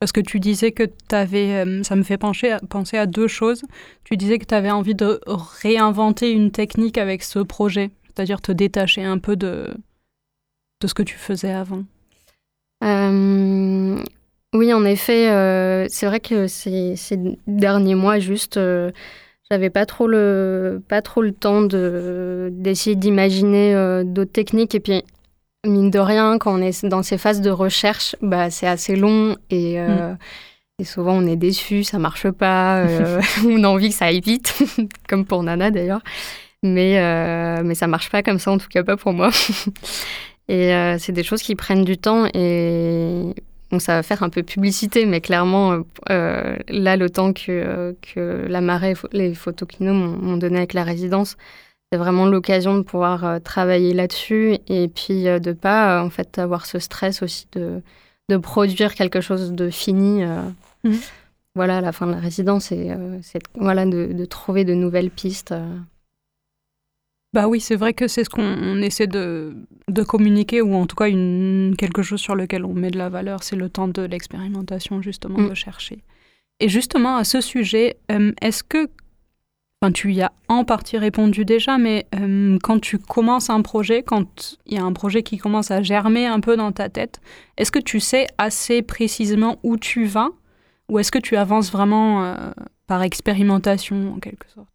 Parce 0.00 0.12
que 0.12 0.20
tu 0.20 0.40
disais 0.40 0.72
que 0.72 0.82
tu 0.84 1.14
avais, 1.14 1.64
euh, 1.64 1.82
ça 1.82 1.96
me 1.96 2.02
fait 2.02 2.18
pencher, 2.18 2.56
penser 2.68 2.98
à 2.98 3.06
deux 3.06 3.28
choses. 3.28 3.62
Tu 4.04 4.16
disais 4.16 4.38
que 4.38 4.44
tu 4.44 4.54
avais 4.54 4.70
envie 4.70 4.94
de 4.94 5.20
réinventer 5.26 6.30
une 6.30 6.50
technique 6.50 6.98
avec 6.98 7.22
ce 7.22 7.38
projet, 7.38 7.90
c'est-à-dire 8.06 8.40
te 8.40 8.52
détacher 8.52 9.04
un 9.04 9.18
peu 9.18 9.36
de, 9.36 9.74
de 10.80 10.86
ce 10.86 10.94
que 10.94 11.02
tu 11.02 11.16
faisais 11.16 11.52
avant. 11.52 11.84
Euh, 12.82 14.02
oui, 14.54 14.72
en 14.72 14.84
effet, 14.84 15.30
euh, 15.30 15.86
c'est 15.88 16.06
vrai 16.06 16.20
que 16.20 16.46
ces, 16.46 16.96
ces, 16.96 17.18
derniers 17.46 17.94
mois, 17.94 18.18
juste, 18.18 18.58
j'avais 19.50 19.70
pas 19.70 19.86
trop 19.86 20.06
le 20.06 20.82
pas 20.88 21.02
trop 21.02 21.22
le 21.22 21.32
temps 21.32 21.62
de 21.62 22.50
d'essayer 22.52 22.96
d'imaginer 22.96 23.74
euh, 23.74 24.04
d'autres 24.04 24.32
techniques. 24.32 24.74
Et 24.74 24.80
puis 24.80 25.02
mine 25.66 25.90
de 25.90 25.98
rien 25.98 26.38
quand 26.38 26.58
on 26.58 26.62
est 26.62 26.84
dans 26.84 27.02
ces 27.02 27.18
phases 27.18 27.40
de 27.40 27.50
recherche 27.50 28.16
bah 28.20 28.50
c'est 28.50 28.66
assez 28.66 28.96
long 28.96 29.36
et 29.50 29.80
euh, 29.80 30.12
mm. 30.12 30.18
et 30.80 30.84
souvent 30.84 31.14
on 31.14 31.26
est 31.26 31.36
déçu 31.36 31.84
ça 31.84 31.98
marche 31.98 32.30
pas 32.30 32.80
euh, 32.80 33.20
on 33.46 33.64
a 33.64 33.68
envie 33.68 33.88
que 33.88 33.94
ça 33.94 34.06
aille 34.06 34.20
vite 34.20 34.62
comme 35.08 35.24
pour 35.24 35.42
Nana 35.42 35.70
d'ailleurs. 35.70 36.02
Mais 36.62 36.94
mais 37.62 37.74
ça 37.74 37.86
marche 37.86 38.10
pas 38.10 38.22
comme 38.22 38.38
ça 38.38 38.50
en 38.50 38.58
tout 38.58 38.68
cas 38.68 38.82
pas 38.82 38.96
pour 38.96 39.12
moi. 39.12 39.30
Et 40.48 40.72
c'est 40.98 41.12
des 41.12 41.22
choses 41.22 41.40
qui 41.42 41.54
prennent 41.54 41.84
du 41.84 41.96
temps 41.96 42.26
et 42.34 43.34
ça 43.80 43.96
va 43.96 44.02
faire 44.02 44.22
un 44.22 44.28
peu 44.28 44.42
publicité, 44.42 45.06
mais 45.06 45.20
clairement, 45.20 45.72
euh, 45.72 45.80
euh, 46.10 46.56
là, 46.68 46.96
le 46.96 47.10
temps 47.10 47.32
que, 47.32 47.96
que 48.02 48.46
la 48.48 48.60
marée, 48.60 48.94
les 49.12 49.34
photos 49.34 49.68
qu'ils 49.68 49.90
m'ont 49.90 50.36
donné 50.36 50.58
avec 50.58 50.74
la 50.74 50.84
résidence, 50.84 51.36
c'est 51.90 51.98
vraiment 51.98 52.26
l'occasion 52.26 52.76
de 52.76 52.82
pouvoir 52.82 53.40
travailler 53.42 53.94
là-dessus 53.94 54.58
et 54.68 54.88
puis 54.88 55.24
de 55.24 55.52
pas 55.52 56.02
en 56.02 56.10
fait 56.10 56.38
avoir 56.38 56.66
ce 56.66 56.78
stress 56.78 57.22
aussi 57.22 57.46
de, 57.52 57.82
de 58.28 58.36
produire 58.36 58.94
quelque 58.94 59.20
chose 59.20 59.52
de 59.52 59.70
fini. 59.70 60.24
Mmh. 60.84 60.94
Voilà, 61.54 61.78
à 61.78 61.80
la 61.80 61.92
fin 61.92 62.08
de 62.08 62.12
la 62.12 62.18
résidence, 62.18 62.72
et 62.72 62.90
voilà 63.54 63.86
de, 63.86 64.12
de, 64.12 64.24
trouver 64.24 64.64
de 64.64 64.74
nouvelles 64.74 65.10
pistes. 65.10 65.54
Bah 67.34 67.48
oui, 67.48 67.58
c'est 67.58 67.74
vrai 67.74 67.94
que 67.94 68.06
c'est 68.06 68.22
ce 68.22 68.30
qu'on 68.30 68.80
essaie 68.80 69.08
de, 69.08 69.56
de, 69.88 70.02
communiquer, 70.04 70.62
ou 70.62 70.72
en 70.76 70.86
tout 70.86 70.94
cas 70.94 71.08
une, 71.08 71.74
quelque 71.76 72.00
chose 72.00 72.20
sur 72.20 72.36
lequel 72.36 72.64
on 72.64 72.74
met 72.74 72.92
de 72.92 72.96
la 72.96 73.08
valeur, 73.08 73.42
c'est 73.42 73.56
le 73.56 73.68
temps 73.68 73.88
de 73.88 74.02
l'expérimentation, 74.02 75.02
justement, 75.02 75.40
mm. 75.40 75.48
de 75.48 75.54
chercher. 75.54 76.04
Et 76.60 76.68
justement, 76.68 77.16
à 77.16 77.24
ce 77.24 77.40
sujet, 77.40 77.96
euh, 78.12 78.30
est-ce 78.40 78.62
que, 78.62 78.88
enfin, 79.82 79.90
tu 79.90 80.12
y 80.12 80.22
as 80.22 80.30
en 80.46 80.64
partie 80.64 80.96
répondu 80.96 81.44
déjà, 81.44 81.76
mais 81.76 82.06
euh, 82.14 82.56
quand 82.62 82.78
tu 82.78 82.98
commences 82.98 83.50
un 83.50 83.62
projet, 83.62 84.04
quand 84.04 84.56
il 84.66 84.74
y 84.74 84.78
a 84.78 84.84
un 84.84 84.92
projet 84.92 85.24
qui 85.24 85.36
commence 85.36 85.72
à 85.72 85.82
germer 85.82 86.26
un 86.26 86.38
peu 86.38 86.56
dans 86.56 86.70
ta 86.70 86.88
tête, 86.88 87.20
est-ce 87.56 87.72
que 87.72 87.80
tu 87.80 87.98
sais 87.98 88.28
assez 88.38 88.80
précisément 88.80 89.58
où 89.64 89.76
tu 89.76 90.04
vas, 90.04 90.28
ou 90.88 91.00
est-ce 91.00 91.10
que 91.10 91.18
tu 91.18 91.34
avances 91.34 91.72
vraiment 91.72 92.22
euh, 92.22 92.36
par 92.86 93.02
expérimentation, 93.02 94.14
en 94.14 94.20
quelque 94.20 94.48
sorte? 94.48 94.68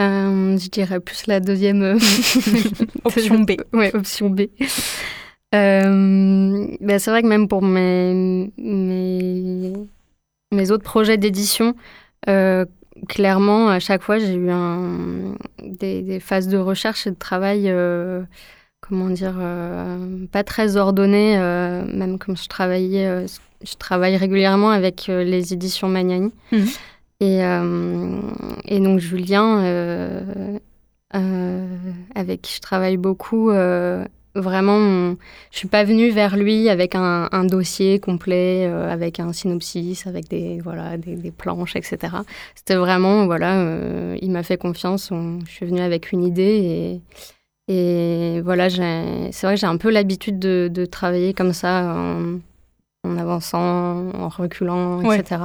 Euh, 0.00 0.58
je 0.58 0.68
dirais 0.70 0.98
plus 0.98 1.26
la 1.28 1.38
deuxième 1.38 1.82
euh, 1.82 1.98
option 3.04 3.40
B. 3.40 3.52
Ouais, 3.72 3.94
option 3.94 4.28
B. 4.28 4.42
Euh, 5.54 6.66
ben 6.80 6.98
c'est 6.98 7.10
vrai 7.10 7.22
que 7.22 7.28
même 7.28 7.46
pour 7.46 7.62
mes, 7.62 8.50
mes, 8.58 9.72
mes 10.50 10.70
autres 10.72 10.82
projets 10.82 11.16
d'édition, 11.16 11.76
clairement, 13.08 13.68
à 13.68 13.78
chaque 13.78 14.02
fois, 14.02 14.18
j'ai 14.18 14.34
eu 14.34 14.50
un, 14.50 15.36
des, 15.62 16.02
des, 16.02 16.18
phases 16.18 16.48
de 16.48 16.56
recherche 16.56 17.06
et 17.06 17.10
de 17.10 17.16
travail, 17.16 17.72
comment 18.80 19.10
dire, 19.10 19.40
pas 20.32 20.42
très 20.42 20.76
ordonnées, 20.76 21.36
même 21.38 22.18
comme 22.18 22.36
je 22.36 22.48
travaillais, 22.48 23.26
je 23.62 23.74
travaille 23.78 24.16
régulièrement 24.16 24.70
avec 24.70 25.06
les 25.06 25.52
éditions 25.52 25.88
Magnani. 25.88 26.32
Mhm. 26.50 26.66
Et, 27.24 27.42
euh, 27.42 28.20
et 28.66 28.80
donc 28.80 28.98
Julien, 28.98 29.62
euh, 29.62 30.58
euh, 31.14 31.66
avec 32.14 32.42
qui 32.42 32.56
je 32.56 32.60
travaille 32.60 32.98
beaucoup, 32.98 33.50
vraiment, 34.34 35.16
je 35.50 35.58
suis 35.58 35.68
pas 35.68 35.84
venue 35.84 36.10
vers 36.10 36.36
lui 36.36 36.68
avec 36.68 36.94
un, 36.94 37.44
dossier 37.44 37.98
complet, 37.98 38.66
avec 38.66 39.20
un 39.20 39.32
synopsis, 39.32 40.06
avec 40.06 40.28
des 40.28 40.60
voilà 40.60 40.98
des, 40.98 41.30
planches, 41.30 41.76
etc. 41.76 42.16
C'était 42.54 42.74
vraiment 42.74 43.24
voilà, 43.24 43.74
il 44.20 44.30
m'a 44.30 44.42
fait 44.42 44.58
confiance. 44.58 45.10
je 45.46 45.50
suis 45.50 45.64
venue 45.64 45.80
avec 45.80 46.12
une 46.12 46.24
idée 46.24 47.00
et, 47.68 48.36
et 48.36 48.40
voilà, 48.42 48.68
c'est 48.68 49.46
vrai 49.46 49.54
que 49.54 49.60
j'ai 49.60 49.66
un 49.66 49.78
peu 49.78 49.90
l'habitude 49.90 50.38
de, 50.38 50.68
de, 50.70 50.84
travailler 50.84 51.32
comme 51.32 51.54
ça, 51.54 51.94
en, 51.96 52.40
en 53.04 53.16
avançant, 53.16 54.10
en 54.12 54.28
reculant, 54.28 55.00
etc. 55.10 55.36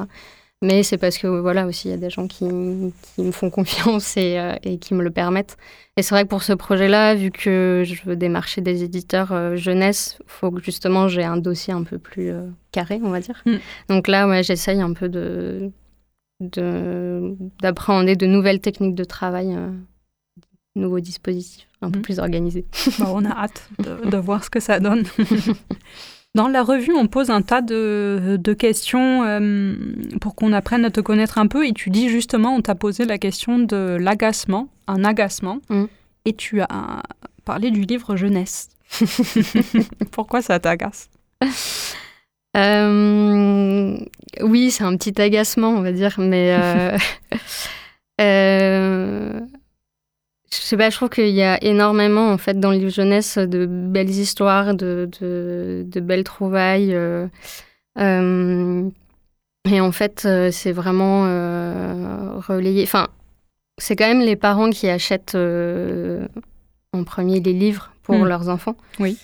Mais 0.61 0.83
c'est 0.83 0.97
parce 0.97 1.17
que 1.17 1.27
voilà 1.27 1.65
aussi 1.65 1.87
il 1.87 1.91
y 1.91 1.93
a 1.93 1.97
des 1.97 2.09
gens 2.09 2.27
qui, 2.27 2.45
qui 2.45 3.21
me 3.21 3.31
font 3.31 3.49
confiance 3.49 4.17
et, 4.17 4.37
euh, 4.37 4.55
et, 4.63 4.77
qui 4.77 4.93
me 4.93 5.03
le 5.03 5.09
permettent. 5.09 5.57
Et 5.95 6.01
c'est 6.01 6.13
vrai 6.13 6.25
que 6.25 6.29
pour 6.29 6.43
ce 6.43 6.51
projet-là, 6.51 7.15
vu 7.15 7.31
que 7.31 7.83
je 7.85 8.03
veux 8.03 8.17
démarcher 8.17 8.59
des 8.59 8.83
éditeurs 8.83 9.31
euh, 9.31 9.55
jeunesse, 9.55 10.17
il 10.19 10.25
faut 10.27 10.51
que 10.51 10.61
justement 10.61 11.07
j'ai 11.07 11.23
un 11.23 11.37
dossier 11.37 11.73
un 11.73 11.83
peu 11.83 11.97
plus 11.97 12.31
euh, 12.31 12.47
carré, 12.73 12.99
on 13.01 13.09
va 13.09 13.21
dire. 13.21 13.41
Mm. 13.45 13.55
Donc 13.87 14.07
là, 14.09 14.27
ouais, 14.27 14.43
j'essaye 14.43 14.81
un 14.81 14.93
peu 14.93 15.07
de 15.07 15.71
d'appréhender 16.41 18.15
de, 18.15 18.25
nouvelles 18.25 18.61
techniques 18.61 18.95
de 18.95 19.03
travail, 19.03 19.47
de 19.47 20.81
nouveaux 20.81 21.01
dispositifs 21.01 21.67
un 21.81 21.91
peu 21.91 21.99
mm. 21.99 22.01
plus 22.01 22.19
organisés. 22.19 22.65
Bah, 22.99 23.11
on 23.13 23.23
a 23.25 23.31
hâte 23.31 23.69
de, 23.79 24.09
de 24.09 24.17
voir 24.17 24.43
ce 24.43 24.49
que 24.49 24.59
ça 24.59 24.79
donne. 24.79 25.03
Dans 26.35 26.47
la 26.47 26.61
revue, 26.61 26.93
on 26.93 27.07
pose 27.07 27.31
un 27.31 27.41
tas 27.41 27.61
de, 27.61 28.53
questions 28.57 29.23
euh, 29.23 29.73
pour 30.21 30.35
qu'on 30.35 30.53
apprenne 30.53 30.85
à 30.85 30.91
te 30.91 31.01
connaître 31.01 31.37
un 31.39 31.47
peu. 31.47 31.65
Et 31.65 31.73
tu 31.73 31.89
dis 31.89 32.09
justement, 32.09 32.55
on 32.55 32.61
t'a 32.61 32.75
posé 32.75 33.05
la 33.05 33.17
question 33.17 33.57
de 33.59 33.97
l'agacement, 33.99 34.69
un 34.87 35.03
agacement. 35.03 35.59
Mm. 35.69 35.85
Et 36.25 36.33
tu 36.33 36.61
as 36.61 37.03
parlé 37.45 37.71
du 37.71 37.81
livre 37.81 38.15
jeunesse. 38.15 38.69
Pourquoi 40.11 40.41
ça 40.41 40.59
t'agace? 40.59 41.09
Euh, 42.57 43.97
Oui, 44.41 44.71
c'est 44.71 44.83
un 44.83 44.95
petit 44.97 45.19
agacement, 45.19 45.69
on 45.69 45.81
va 45.81 45.91
dire. 45.91 46.15
Mais 46.19 46.55
euh, 48.21 49.39
je 50.51 50.57
sais 50.57 50.77
pas, 50.77 50.89
je 50.89 50.95
trouve 50.95 51.09
qu'il 51.09 51.29
y 51.29 51.43
a 51.43 51.63
énormément, 51.63 52.31
en 52.31 52.37
fait, 52.37 52.59
dans 52.59 52.71
le 52.71 52.77
livre 52.77 52.91
jeunesse, 52.91 53.37
de 53.37 53.65
belles 53.65 54.09
histoires, 54.09 54.73
de, 54.73 55.09
de, 55.21 55.99
belles 55.99 56.23
trouvailles. 56.23 56.93
Euh, 56.93 57.27
euh, 57.99 58.89
et 59.69 59.81
en 59.81 59.91
fait, 59.91 60.23
euh, 60.25 60.49
c'est 60.51 60.71
vraiment 60.71 61.23
relayé. 62.47 62.83
Enfin, 62.83 63.09
c'est 63.77 63.95
quand 63.95 64.07
même 64.07 64.21
les 64.21 64.35
parents 64.35 64.71
qui 64.71 64.89
achètent 64.89 65.35
en 65.35 67.03
premier 67.03 67.39
les 67.39 67.53
livres 67.53 67.91
pour 68.01 68.17
hmm. 68.17 68.27
leurs 68.27 68.49
enfants. 68.49 68.75
Oui. 68.99 69.17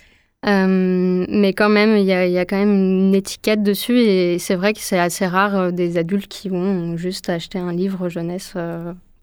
mais 0.44 1.54
quand 1.54 1.70
même, 1.70 1.98
il 1.98 2.06
y 2.06 2.14
a, 2.14 2.28
y 2.28 2.38
a, 2.38 2.46
quand 2.46 2.58
même 2.58 2.76
une 2.76 3.16
étiquette 3.16 3.64
dessus 3.64 3.98
et 3.98 4.38
c'est 4.38 4.56
vrai 4.56 4.74
que 4.74 4.80
c'est 4.80 5.00
assez 5.00 5.26
rare 5.26 5.72
des 5.72 5.98
adultes 5.98 6.28
qui 6.28 6.50
vont 6.50 6.98
juste 6.98 7.30
acheter 7.30 7.58
un 7.58 7.74
livre 7.74 8.10
jeunesse 8.10 8.54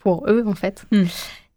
pour 0.00 0.24
eux, 0.28 0.42
en 0.48 0.56
fait. 0.56 0.84
Hmm. 0.90 1.04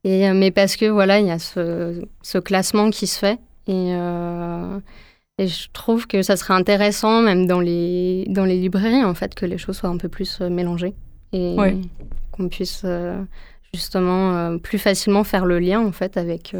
Et, 0.06 0.30
euh, 0.30 0.34
mais 0.36 0.52
parce 0.52 0.78
que 0.78 0.86
voilà, 0.86 1.20
il 1.20 1.26
y 1.26 1.32
a 1.32 1.40
ce, 1.40 2.06
ce, 2.22 2.38
classement 2.38 2.92
qui 2.92 3.08
se 3.08 3.18
fait. 3.18 3.40
Et, 3.68 3.92
euh, 3.96 4.80
et, 5.40 5.48
je 5.48 5.68
trouve 5.74 6.06
que 6.06 6.22
ça 6.22 6.38
serait 6.38 6.54
intéressant, 6.54 7.22
même 7.22 7.48
dans 7.48 7.60
les, 7.60 8.26
dans 8.30 8.46
les 8.46 8.58
librairies, 8.58 9.04
en 9.04 9.16
fait, 9.16 9.34
que 9.34 9.48
les 9.48 9.58
choses 9.58 9.78
soient 9.78 9.90
un 9.90 9.98
peu 9.98 10.08
plus 10.08 10.40
euh, 10.42 10.50
mélangées. 10.50 10.94
Et 11.34 11.58
qu'on 12.32 12.48
puisse 12.48 12.86
justement 13.74 14.58
plus 14.60 14.78
facilement 14.78 15.26
faire 15.26 15.46
le 15.46 15.60
lien, 15.60 15.82
en 15.82 15.92
fait, 15.92 16.16
avec, 16.16 16.56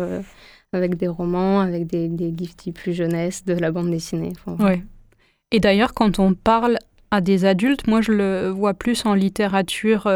avec 0.74 0.98
des 0.98 1.08
romans, 1.08 1.62
avec 1.62 1.88
des, 1.88 2.10
des 2.10 2.30
livres 2.30 2.56
plus 2.74 2.92
jeunesse, 2.92 3.46
de 3.46 3.54
la 3.54 3.72
bande 3.72 3.90
dessinée. 3.90 4.34
ouais. 4.60 4.84
Et 5.52 5.62
d'ailleurs, 5.62 5.94
quand 5.94 6.20
on 6.20 6.34
parle 6.34 6.78
à 7.10 7.22
des 7.22 7.46
adultes, 7.46 7.88
moi 7.88 8.02
je 8.02 8.12
le 8.12 8.50
vois 8.50 8.74
plus 8.74 9.06
en 9.06 9.14
littérature 9.14 10.08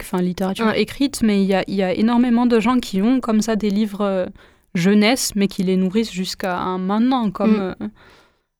enfin 0.00 0.20
littérature 0.20 0.72
écrite, 0.72 1.22
mais 1.22 1.42
il 1.42 1.46
y 1.46 1.54
a, 1.54 1.64
y 1.68 1.82
a, 1.82 1.92
énormément 1.92 2.46
de 2.46 2.60
gens 2.60 2.78
qui 2.78 3.02
ont 3.02 3.20
comme 3.20 3.40
ça 3.40 3.56
des 3.56 3.70
livres 3.70 4.02
euh, 4.02 4.26
jeunesse, 4.74 5.32
mais 5.36 5.48
qui 5.48 5.62
les 5.62 5.76
nourrissent 5.76 6.12
jusqu'à 6.12 6.76
maintenant, 6.78 7.30
comme 7.30 7.56
mm. 7.56 7.74
euh, 7.80 7.88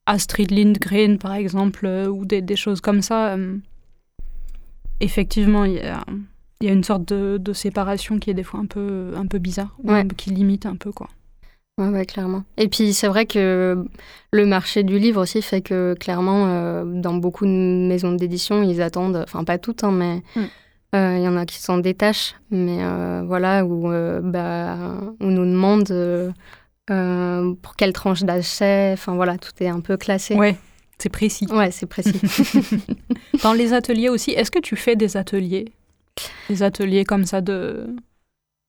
Astrid 0.07 0.51
Lindgren 0.51 1.19
par 1.19 1.35
exemple, 1.35 1.87
euh, 1.87 2.09
ou 2.09 2.25
des, 2.25 2.43
des, 2.43 2.57
choses 2.57 2.81
comme 2.81 3.03
ça. 3.03 3.37
effectivement, 5.01 5.65
il 5.65 5.75
y 5.75 5.81
a, 5.81 6.05
y 6.63 6.69
a, 6.69 6.73
une 6.73 6.85
sorte 6.85 7.07
de, 7.07 7.39
de, 7.39 7.53
séparation 7.53 8.19
qui 8.19 8.31
est 8.31 8.35
des 8.35 8.45
fois 8.45 8.61
un 8.61 8.67
peu, 8.67 9.13
un 9.17 9.27
peu 9.27 9.39
bizarre, 9.39 9.77
qui 10.17 10.31
limite 10.31 10.67
un 10.67 10.77
peu 10.77 10.93
quoi. 10.93 11.09
Ouais, 11.79 12.07
clairement. 12.07 12.45
Et 12.57 12.69
puis 12.69 12.95
c'est 12.95 13.07
vrai 13.09 13.27
que 13.27 13.85
le 14.33 14.47
marché 14.47 14.83
du 14.83 14.99
livre 14.99 15.21
aussi 15.21 15.43
fait 15.43 15.61
que 15.61 15.95
clairement, 16.01 16.87
dans 16.87 17.13
beaucoup 17.13 17.45
de 17.45 17.51
maisons 17.51 18.13
d'édition, 18.13 18.63
ils 18.63 18.81
attendent, 18.81 19.23
enfin 19.23 19.45
pas 19.45 19.59
toutes, 19.59 19.85
hein, 19.85 19.93
mais 19.93 20.23
mm. 20.37 20.47
Il 20.97 20.99
euh, 20.99 21.19
y 21.19 21.29
en 21.29 21.37
a 21.37 21.45
qui 21.45 21.59
s'en 21.59 21.77
détachent, 21.77 22.37
mais 22.51 22.79
euh, 22.81 23.23
voilà, 23.27 23.67
où 23.67 23.93
euh, 23.93 24.21
bah, 24.23 24.79
on 25.21 25.27
nous 25.27 25.45
demande 25.45 26.33
pour 27.61 27.77
quelle 27.77 27.93
tranche 27.93 28.23
d'achat, 28.23 28.93
enfin 28.93 29.15
voilà, 29.15 29.37
tout 29.37 29.51
est 29.61 29.69
un 29.69 29.81
peu 29.81 29.99
classé. 29.99 30.35
Ouais, 30.35 30.57
c'est 30.99 31.11
précis. 31.11 31.47
Ouais, 31.51 31.71
c'est 31.71 31.87
précis. 31.87 32.19
Dans 33.43 33.53
les 33.53 33.75
ateliers 33.75 34.09
aussi, 34.09 34.31
est-ce 34.31 34.51
que 34.51 34.59
tu 34.59 34.75
fais 34.75 34.97
des 34.97 35.19
ateliers? 35.19 35.67
Des 36.49 36.63
ateliers 36.63 37.05
comme 37.05 37.27
ça 37.27 37.43
de, 37.43 37.95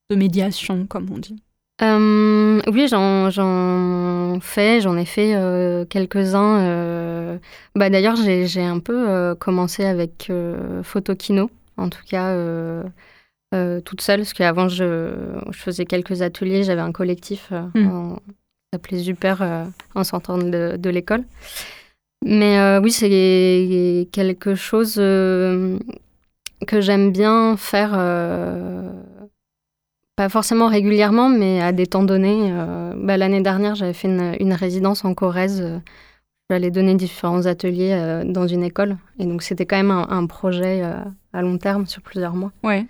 de 0.10 0.16
médiation, 0.18 0.86
comme 0.86 1.08
on 1.14 1.20
dit? 1.20 1.42
Oui, 1.80 2.88
j'en 2.90 4.40
fais, 4.42 4.82
j'en 4.82 4.98
ai 4.98 5.06
fait 5.06 5.88
quelques-uns. 5.90 7.40
Bah, 7.76 7.90
D'ailleurs, 7.90 8.18
j'ai 8.18 8.64
un 8.64 8.80
peu 8.80 9.34
commencé 9.40 9.86
avec 9.86 10.30
Photokino, 10.84 11.50
en 11.78 11.90
tout 11.90 12.04
cas 12.08 12.30
euh, 12.30 12.84
euh, 13.54 13.80
toute 13.82 14.02
seule, 14.02 14.22
parce 14.22 14.34
qu'avant 14.34 14.68
je, 14.68 15.40
je, 15.52 15.58
faisais 15.58 15.86
quelques 15.86 16.22
ateliers, 16.22 16.64
j'avais 16.64 16.82
un 16.82 16.92
collectif 16.92 17.50
euh, 17.52 17.68
qui 17.74 17.82
s'appelait 18.74 19.00
Super 19.00 19.68
en 19.96 20.04
sortant 20.04 20.38
de, 20.38 20.90
l'école. 20.90 21.24
Mais 22.26 22.78
oui, 22.80 22.92
c'est 22.92 24.10
quelque 24.12 24.56
chose 24.56 24.96
que 24.96 25.80
j'aime 26.82 27.12
bien 27.12 27.56
faire, 27.58 27.92
pas 30.16 30.30
forcément 30.30 30.68
régulièrement, 30.68 31.30
mais 31.30 31.62
à 31.62 31.72
des 31.72 31.88
temps 31.88 32.04
donnés. 32.04 32.52
Bah, 32.98 33.18
l'année 33.18 33.42
dernière, 33.42 33.76
j'avais 33.76 33.94
fait 33.94 34.08
une, 34.08 34.36
une, 34.40 34.54
résidence 34.54 35.06
en 35.06 35.14
Corrèze 35.14 35.64
J'allais 36.50 36.72
donner 36.72 36.96
différents 36.96 37.46
ateliers 37.46 38.24
dans 38.26 38.48
une 38.48 38.64
école. 38.64 38.98
Et 39.20 39.26
donc, 39.26 39.44
c'était 39.44 39.66
quand 39.66 39.78
même 39.78 39.92
un, 39.92 40.26
projet 40.26 40.82
à 41.38 41.42
long 41.42 41.58
terme 41.58 41.86
sur 41.86 42.02
plusieurs 42.02 42.36
mois. 42.36 42.52
Ouais. 42.64 42.88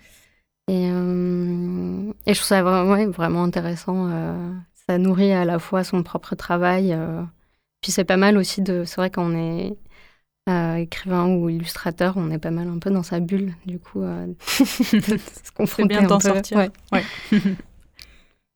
Et, 0.68 0.90
euh, 0.90 2.12
et 2.26 2.34
je 2.34 2.38
trouve 2.38 2.48
ça 2.48 2.62
vraiment, 2.62 3.10
vraiment 3.10 3.44
intéressant. 3.44 4.08
Euh, 4.10 4.52
ça 4.88 4.98
nourrit 4.98 5.32
à 5.32 5.44
la 5.44 5.58
fois 5.58 5.84
son 5.84 6.02
propre 6.02 6.34
travail. 6.34 6.92
Euh. 6.92 7.22
Puis 7.80 7.92
c'est 7.92 8.04
pas 8.04 8.16
mal 8.16 8.36
aussi 8.38 8.62
de. 8.62 8.84
C'est 8.84 8.96
vrai 8.96 9.10
qu'on 9.10 9.34
est 9.36 9.76
écrivain 10.78 11.26
ou 11.28 11.50
illustrateur, 11.50 12.14
on 12.16 12.30
est 12.30 12.38
pas 12.38 12.50
mal 12.50 12.68
un 12.68 12.78
peu 12.78 12.88
dans 12.88 13.02
sa 13.02 13.20
bulle, 13.20 13.52
du 13.66 13.78
coup. 13.78 14.02
C'est 14.38 15.84
bien 15.84 16.04
d'en 16.04 16.20
sortir. 16.20 16.70
Ouais. 16.90 17.04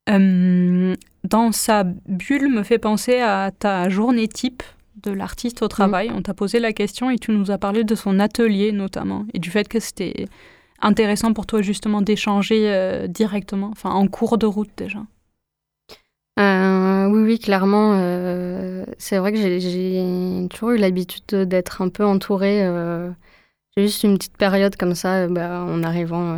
dans 1.25 1.53
sa 1.53 1.85
bulle 1.85 2.49
me 2.49 2.63
fait 2.63 2.79
penser 2.79 3.21
à 3.21 3.51
ta 3.51 3.91
journée 3.91 4.27
type 4.27 4.63
de 5.03 5.11
l'artiste 5.11 5.63
au 5.63 5.69
travail. 5.69 6.11
Mm. 6.11 6.17
On 6.17 6.23
t'a 6.23 6.35
posé 6.35 6.59
la 6.59 6.73
question 6.73 7.11
et 7.11 7.19
tu 7.19 7.31
nous 7.33 7.51
as 7.51 7.59
parlé 7.59 7.85
de 7.85 7.95
son 7.95 8.19
atelier 8.19 8.73
notamment 8.73 9.27
et 9.35 9.39
du 9.39 9.51
fait 9.51 9.69
que 9.69 9.81
c'était 9.81 10.27
intéressant 10.83 11.33
pour 11.33 11.47
toi 11.47 11.63
justement 11.63 12.03
d'échanger 12.03 12.71
euh, 12.71 13.07
directement, 13.07 13.71
enfin 13.71 13.91
en 13.91 14.07
cours 14.09 14.37
de 14.37 14.47
route 14.47 14.71
déjà. 14.77 15.01
Euh, 16.39 17.07
oui, 17.09 17.23
oui, 17.23 17.39
clairement. 17.39 17.93
Euh, 17.95 18.85
c'est 18.99 19.19
vrai 19.19 19.33
que 19.33 19.39
j'ai 19.39 20.49
toujours 20.51 20.71
eu 20.71 20.79
l'habitude 20.79 21.27
d'être 21.27 21.83
un 21.83 21.89
peu 21.89 22.05
entourée. 22.05 22.61
j'ai 23.77 23.87
juste 23.87 24.03
une 24.03 24.17
petite 24.17 24.37
période 24.37 24.77
comme 24.77 24.95
ça, 24.95 25.29
bah, 25.29 25.63
en 25.63 25.83
arrivant 25.83 26.37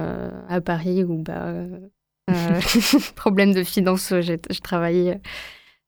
à 0.48 0.60
Paris, 0.60 1.04
où 1.04 1.22
bah, 1.22 1.54
problème 3.14 3.54
de 3.54 3.62
finances, 3.62 4.12
je 4.12 4.60
travaillais, 4.60 5.20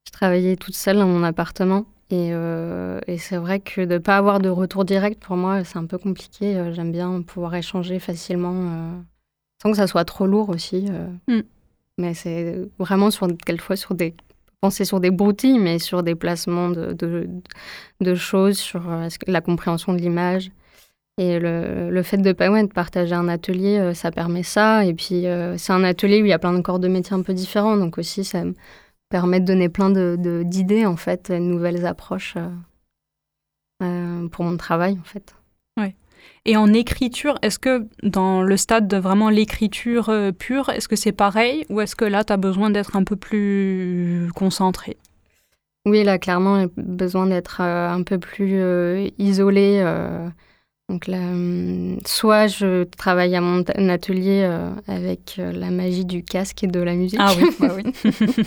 je 0.05 0.11
travaillais 0.11 0.55
toute 0.55 0.75
seule 0.75 0.97
dans 0.97 1.07
mon 1.07 1.23
appartement. 1.23 1.85
Euh, 2.13 2.99
et, 3.07 3.17
c'est 3.17 3.37
vrai 3.37 3.59
que 3.59 3.81
de 3.81 3.93
ne 3.93 3.97
pas 3.97 4.17
avoir 4.17 4.39
de 4.39 4.49
retour 4.49 4.85
direct, 4.85 5.21
pour 5.23 5.35
moi, 5.35 5.63
c'est 5.63 5.77
un 5.77 5.85
peu 5.85 5.97
compliqué. 5.97 6.55
Euh, 6.55 6.73
j'aime 6.73 6.91
bien 6.91 7.21
pouvoir 7.21 7.55
échanger 7.55 7.99
facilement, 7.99 8.53
euh, 8.55 8.91
sans 9.61 9.71
que 9.71 9.77
ça 9.77 9.87
soit 9.87 10.05
trop 10.05 10.25
lourd 10.25 10.49
aussi. 10.49 10.89
Mm. 11.27 11.41
Mais 11.97 12.13
c'est 12.13 12.59
vraiment 12.79 13.11
sur, 13.11 13.27
quelquefois 13.45 13.75
sur 13.75 13.95
des 13.95 14.13
penser 14.61 14.85
sur 14.85 14.99
des 14.99 15.11
broutilles, 15.11 15.59
mais 15.59 15.77
sur 15.77 16.01
des 16.01 16.15
placements 16.15 16.69
de, 16.69 16.93
de, 18.01 18.15
choses, 18.15 18.57
sur 18.57 18.83
la 19.27 19.41
compréhension 19.41 19.93
de 19.93 19.99
l'image. 19.99 20.49
Et 21.19 21.39
le, 21.39 21.91
le, 21.91 22.03
fait 22.03 22.17
de, 22.17 22.31
pas, 22.31 22.49
de 22.49 22.67
partager 22.67 23.13
un 23.13 23.27
atelier, 23.27 23.93
ça 23.93 24.09
permet 24.09 24.41
ça. 24.41 24.83
Et 24.83 24.95
puis, 24.95 25.25
c'est 25.57 25.73
un 25.73 25.83
atelier 25.83 26.23
où 26.23 26.25
il 26.25 26.29
y 26.29 26.33
a 26.33 26.39
plein 26.39 26.53
de 26.53 26.61
corps 26.61 26.79
de 26.79 26.87
métiers 26.87 27.15
un 27.15 27.21
peu 27.21 27.35
différents. 27.35 27.77
Donc 27.77 27.99
aussi, 27.99 28.23
ça, 28.23 28.43
permet 29.09 29.39
de 29.39 29.45
donner 29.45 29.69
plein 29.69 29.89
d'idées, 29.89 30.17
de, 30.17 30.43
d'idées 30.43 30.85
en 30.85 30.97
fait, 30.97 31.31
de 31.31 31.37
nouvelles 31.37 31.85
approches 31.85 32.35
euh, 32.37 32.49
euh, 33.83 34.27
pour 34.27 34.45
mon 34.45 34.57
travail, 34.57 34.97
en 34.99 35.03
fait. 35.03 35.35
Ouais. 35.77 35.95
Et 36.45 36.57
en 36.57 36.73
écriture, 36.73 37.37
est-ce 37.41 37.59
que 37.59 37.87
dans 38.03 38.41
le 38.41 38.57
stade 38.57 38.87
de 38.87 38.97
vraiment 38.97 39.29
l'écriture 39.29 40.09
euh, 40.09 40.31
pure, 40.31 40.69
est-ce 40.69 40.87
que 40.87 40.95
c'est 40.95 41.11
pareil 41.11 41.65
ou 41.69 41.81
est-ce 41.81 41.95
que 41.95 42.05
là, 42.05 42.23
tu 42.23 42.33
as 42.33 42.37
besoin 42.37 42.69
d'être 42.69 42.95
un 42.95 43.03
peu 43.03 43.15
plus 43.15 44.29
concentré? 44.35 44.97
Oui, 45.85 46.03
là, 46.03 46.17
clairement, 46.17 46.59
j'ai 46.59 46.69
besoin 46.75 47.27
d'être 47.27 47.61
un 47.61 48.03
peu 48.03 48.19
plus 48.19 48.61
isolé 49.17 49.81
donc 50.89 51.07
là, 51.07 51.17
hum, 51.17 51.99
soit 52.05 52.47
je 52.47 52.85
travaille 52.85 53.35
à 53.35 53.41
mon 53.41 53.61
atelier 53.89 54.43
euh, 54.49 54.71
avec 54.87 55.35
euh, 55.37 55.51
la 55.51 55.69
magie 55.69 56.05
du 56.05 56.23
casque 56.23 56.63
et 56.63 56.67
de 56.67 56.79
la 56.79 56.93
musique. 56.93 57.19
Ah 57.21 57.33
oui, 57.37 57.49
bah 57.59 57.73
oui. 57.75 57.83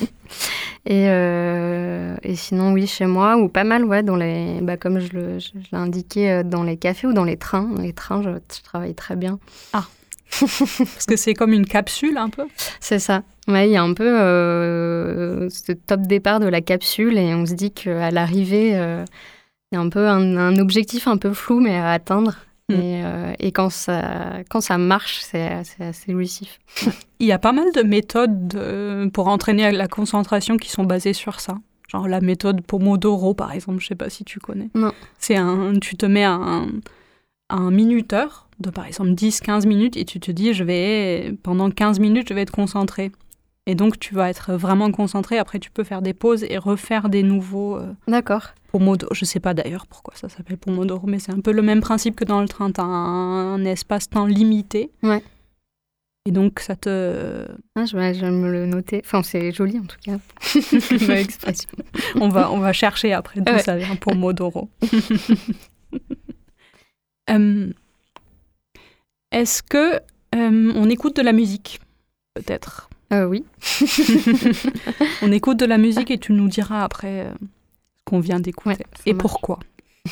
et, 0.87 1.11
euh, 1.11 2.17
et, 2.23 2.37
sinon, 2.37 2.73
oui, 2.73 2.87
chez 2.87 3.05
moi, 3.05 3.37
ou 3.37 3.51
pas 3.51 3.65
mal, 3.65 3.85
ouais, 3.85 4.03
dans 4.03 4.17
les, 4.17 4.59
bah, 4.63 4.79
comme 4.79 5.01
je, 5.01 5.11
l'ai 5.13 5.39
indiqué, 5.73 6.41
dans 6.43 6.63
les 6.63 6.79
cafés 6.79 7.07
ou 7.07 7.13
dans 7.13 7.25
les 7.25 7.37
trains. 7.37 7.65
Dans 7.65 7.83
les 7.83 7.93
trains, 7.93 8.23
je, 8.23 8.31
travaille 8.65 8.95
très 8.95 9.17
bien. 9.17 9.39
Ah 9.75 9.85
Parce 10.41 11.05
que 11.07 11.17
c'est 11.17 11.35
comme 11.35 11.53
une 11.53 11.67
capsule 11.67 12.17
un 12.17 12.31
peu? 12.31 12.47
C'est 12.81 13.01
ça. 13.01 13.23
Ouais, 13.49 13.69
il 13.69 13.73
y 13.73 13.77
a 13.77 13.83
un 13.83 13.93
peu 13.93 14.07
ce 15.51 15.73
top 15.73 16.03
départ 16.07 16.41
de 16.41 16.47
la 16.47 16.63
capsule 16.63 17.19
et 17.19 17.35
on 17.35 17.45
se 17.45 17.53
dit 17.53 17.71
qu'à 17.71 18.11
l'arrivée 18.11 19.05
il 19.71 19.77
y 19.77 19.79
a 19.79 19.81
un 19.81 19.89
peu 19.89 20.09
un, 20.09 20.57
objectif 20.59 21.07
un 21.07 21.17
peu 21.17 21.33
flou, 21.33 21.61
mais 21.61 21.77
à 21.77 21.93
atteindre. 21.93 22.37
Mm. 22.69 22.73
Et, 22.73 23.05
euh, 23.05 23.33
et, 23.39 23.53
quand, 23.53 23.71
ça, 23.71 24.39
quand 24.49 24.61
ça 24.61 24.79
marche, 24.79 25.21
c'est 25.23 25.63
assez 25.81 26.13
jouissif. 26.13 26.59
Il 27.19 27.27
y 27.27 27.33
a 27.33 27.39
pas 27.39 27.53
mal 27.53 27.73
de 27.75 27.83
méthodes 27.83 28.55
euh, 28.57 29.09
pour 29.11 29.29
entraîner 29.29 29.71
la 29.73 29.89
concentration 29.89 30.57
qui 30.57 30.71
sont 30.71 30.85
basées 30.85 31.13
sur 31.13 31.41
ça. 31.41 31.59
Genre 31.89 32.07
la 32.07 32.21
méthode 32.21 32.63
Pomodoro, 32.63 33.35
par 33.35 33.53
exemple, 33.53 33.81
je 33.81 33.89
sais 33.89 33.97
pas 33.97 34.11
si 34.11 34.25
tu 34.25 34.39
connais. 34.39 34.71
Non. 34.75 34.93
C'est 35.19 35.37
un, 35.37 35.75
tu 35.81 35.97
te 35.97 36.07
mets 36.07 36.25
un, 36.25 36.69
un 37.49 37.71
minuteur 37.71 38.49
de 38.61 38.71
par 38.71 38.87
exemple 38.87 39.11
10-15 39.11 39.67
minutes 39.67 39.97
et 39.97 40.05
tu 40.05 40.21
te 40.21 40.31
dis, 40.31 40.55
je 40.55 40.65
vais, 40.65 41.35
pendant 41.43 41.71
15 41.71 41.99
minutes, 41.99 42.29
je 42.29 42.35
vais 42.35 42.43
être 42.43 42.53
concentré. 42.53 43.11
Et 43.71 43.77
donc, 43.77 44.01
tu 44.01 44.15
vas 44.17 44.29
être 44.29 44.55
vraiment 44.55 44.91
concentré. 44.91 45.39
Après, 45.39 45.61
tu 45.61 45.71
peux 45.71 45.85
faire 45.85 46.03
des 46.03 46.13
pauses 46.13 46.43
et 46.43 46.59
refaire 46.59 47.09
des 47.09 47.23
nouveaux. 47.23 47.77
Euh, 47.77 47.95
D'accord. 48.09 48.49
Pomodoro. 48.73 49.15
Je 49.15 49.25
sais 49.25 49.39
pas 49.39 49.55
d'ailleurs 49.55 49.87
pourquoi 49.87 50.15
ça 50.17 50.29
s'appelle 50.29 50.59
Pomodoro, 50.59 51.07
mais 51.07 51.21
c'est 51.21 51.31
un 51.31 51.39
peu 51.39 51.53
le 51.53 51.63
même 51.63 51.81
principe 51.81 52.17
que 52.17 52.25
dans 52.25 52.41
le 52.41 52.49
train. 52.49 52.73
Tu 52.73 52.81
as 52.81 52.85
un, 52.85 53.65
espace-temps 53.65 54.27
limité. 54.27 54.91
Ouais. 55.05 55.23
Et 56.27 56.33
donc, 56.33 56.59
ça 56.59 56.75
te. 56.75 57.47
Ah, 57.77 57.85
je, 57.85 57.97
vais, 57.97 58.13
me 58.33 58.51
le 58.51 58.67
noter. 58.67 59.03
Enfin, 59.05 59.23
c'est 59.23 59.53
joli 59.53 59.79
en 59.79 59.85
tout 59.85 59.99
cas. 60.05 60.19
on, 62.21 62.29
va, 62.29 62.51
on 62.51 62.59
va 62.59 62.73
chercher 62.73 63.13
après 63.13 63.41
d'où 63.41 63.57
ça 63.61 63.77
vient, 63.77 63.95
Pomodoro. 63.95 64.69
Euh, 67.31 67.73
est-ce 69.31 69.63
que 69.63 69.95
euh, 70.35 70.73
on 70.75 70.91
écoute 70.91 71.15
de 71.15 71.23
la 71.23 71.33
musique 71.33 71.79
Peut-être? 72.35 72.90
Euh, 73.13 73.27
oui. 73.27 73.45
on 75.23 75.33
écoute 75.33 75.59
de 75.59 75.67
la 75.67 75.79
musique 75.79 76.11
et 76.11 76.19
tu 76.19 76.33
nous 76.33 76.49
diras 76.49 76.85
après 76.85 77.27
euh, 77.27 77.33
qu'on 78.05 78.21
vient 78.21 78.39
d'écouter 78.39 78.85
et 79.05 79.15
pourquoi. 79.15 79.59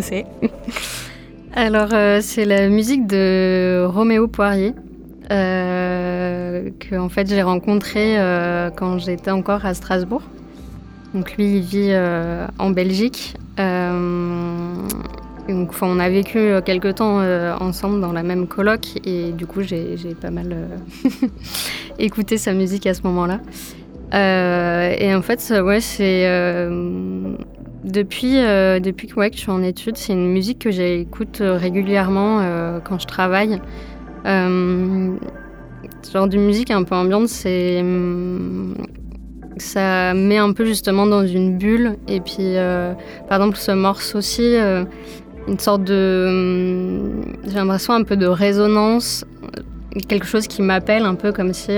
c'est 0.00 0.26
Alors, 1.54 1.90
euh, 1.92 2.18
c'est 2.20 2.44
la 2.44 2.68
musique 2.68 3.06
de 3.06 3.86
Roméo 3.86 4.26
Poirier, 4.26 4.74
euh, 5.30 6.70
que 6.80 6.96
en 6.96 7.08
fait 7.08 7.28
j'ai 7.28 7.42
rencontré 7.42 8.18
euh, 8.18 8.70
quand 8.74 8.98
j'étais 8.98 9.30
encore 9.30 9.64
à 9.64 9.74
Strasbourg. 9.74 10.22
Donc 11.14 11.36
lui, 11.36 11.58
il 11.58 11.60
vit 11.60 11.90
euh, 11.90 12.46
en 12.58 12.70
Belgique. 12.70 13.36
Donc, 15.46 15.74
on 15.82 15.98
a 16.00 16.08
vécu 16.08 16.48
quelque 16.64 16.90
temps 16.90 17.18
ensemble 17.60 18.00
dans 18.00 18.12
la 18.12 18.22
même 18.22 18.46
coloc 18.46 18.80
et 19.04 19.30
du 19.32 19.46
coup 19.46 19.60
j'ai 19.60 19.96
pas 20.20 20.30
mal 20.30 20.56
écouté 21.98 22.38
sa 22.38 22.54
musique 22.54 22.86
à 22.86 22.94
ce 22.94 23.02
moment-là. 23.02 23.40
Et 24.98 25.14
en 25.14 25.22
fait, 25.22 25.52
ouais, 25.62 25.80
c'est 25.80 26.26
depuis 27.84 28.38
euh, 28.38 28.80
depuis 28.80 29.06
que 29.08 29.14
ouais, 29.14 29.30
que 29.30 29.36
je 29.36 29.42
suis 29.42 29.50
en 29.50 29.62
études, 29.62 29.96
c'est 29.96 30.14
une 30.14 30.32
musique 30.32 30.58
que 30.58 30.70
j'écoute 30.70 31.40
euh, 31.42 31.56
régulièrement 31.56 32.40
euh, 32.40 32.80
quand 32.80 32.98
je 32.98 33.06
travaille. 33.06 33.60
Ce 34.24 36.12
genre 36.12 36.28
de 36.28 36.38
musique 36.38 36.70
un 36.70 36.82
peu 36.82 36.94
ambiante, 36.94 37.28
c'est 37.28 37.84
ça 39.58 40.14
met 40.14 40.38
un 40.38 40.52
peu 40.52 40.64
justement 40.64 41.06
dans 41.06 41.26
une 41.26 41.58
bulle. 41.58 41.96
Et 42.08 42.20
puis, 42.20 42.54
par 43.28 43.38
exemple, 43.38 43.58
ce 43.58 43.72
morceau-ci, 43.72 44.56
une 45.46 45.58
sorte 45.58 45.84
de. 45.84 47.20
J'ai 47.46 47.54
l'impression 47.54 47.92
un 47.92 48.02
peu 48.02 48.16
de 48.16 48.26
résonance, 48.26 49.26
quelque 50.08 50.26
chose 50.26 50.46
qui 50.46 50.62
m'appelle 50.62 51.04
un 51.04 51.16
peu 51.16 51.32
comme 51.32 51.52
si. 51.52 51.72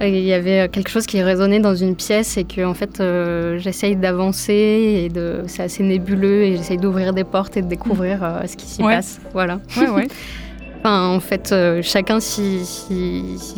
Euh, 0.00 0.06
il 0.08 0.24
y 0.24 0.32
avait 0.32 0.68
quelque 0.68 0.88
chose 0.90 1.06
qui 1.06 1.22
résonnait 1.22 1.60
dans 1.60 1.74
une 1.74 1.94
pièce 1.96 2.36
et 2.36 2.44
que 2.44 2.64
en 2.64 2.74
fait 2.74 3.00
euh, 3.00 3.58
j'essaye 3.58 3.96
d'avancer 3.96 5.02
et 5.04 5.08
de 5.08 5.42
c'est 5.46 5.62
assez 5.62 5.82
nébuleux 5.82 6.42
et 6.44 6.56
j'essaye 6.56 6.78
d'ouvrir 6.78 7.12
des 7.12 7.24
portes 7.24 7.56
et 7.56 7.62
de 7.62 7.68
découvrir 7.68 8.22
euh, 8.24 8.46
ce 8.46 8.56
qui 8.56 8.66
s'y 8.66 8.82
Ouais. 8.82 8.94
passe 8.96 9.20
voilà 9.32 9.60
Ouais, 9.76 9.88
ouais. 9.90 10.08
Enfin, 10.82 11.08
en 11.14 11.20
fait, 11.20 11.52
euh, 11.52 11.82
chacun 11.82 12.20
s'y, 12.20 12.64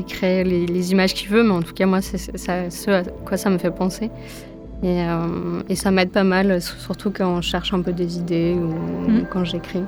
crée 0.09 0.43
les, 0.43 0.67
les 0.67 0.91
images 0.91 1.15
qu'il 1.15 1.29
veut, 1.29 1.45
mais 1.45 1.53
en 1.53 1.63
tout 1.63 1.73
cas, 1.73 1.87
moi, 1.87 2.01
c'est 2.01 2.19
ce 2.19 2.91
à 2.91 3.03
quoi 3.25 3.37
ça 3.37 3.49
me 3.49 3.59
fait 3.59 3.71
penser. 3.71 4.07
Et, 4.83 5.03
euh, 5.03 5.63
et 5.69 5.77
ça 5.77 5.93
m'aide 5.93 6.11
pas 6.11 6.25
mal, 6.25 6.61
surtout 6.61 7.13
quand 7.13 7.41
je 7.41 7.49
cherche 7.49 7.73
un 7.73 7.81
peu 7.81 7.93
des 7.93 8.19
idées 8.19 8.57
ou 8.57 8.75
Mhm. 9.09 9.27
quand 9.31 9.45
j'écris. 9.45 9.85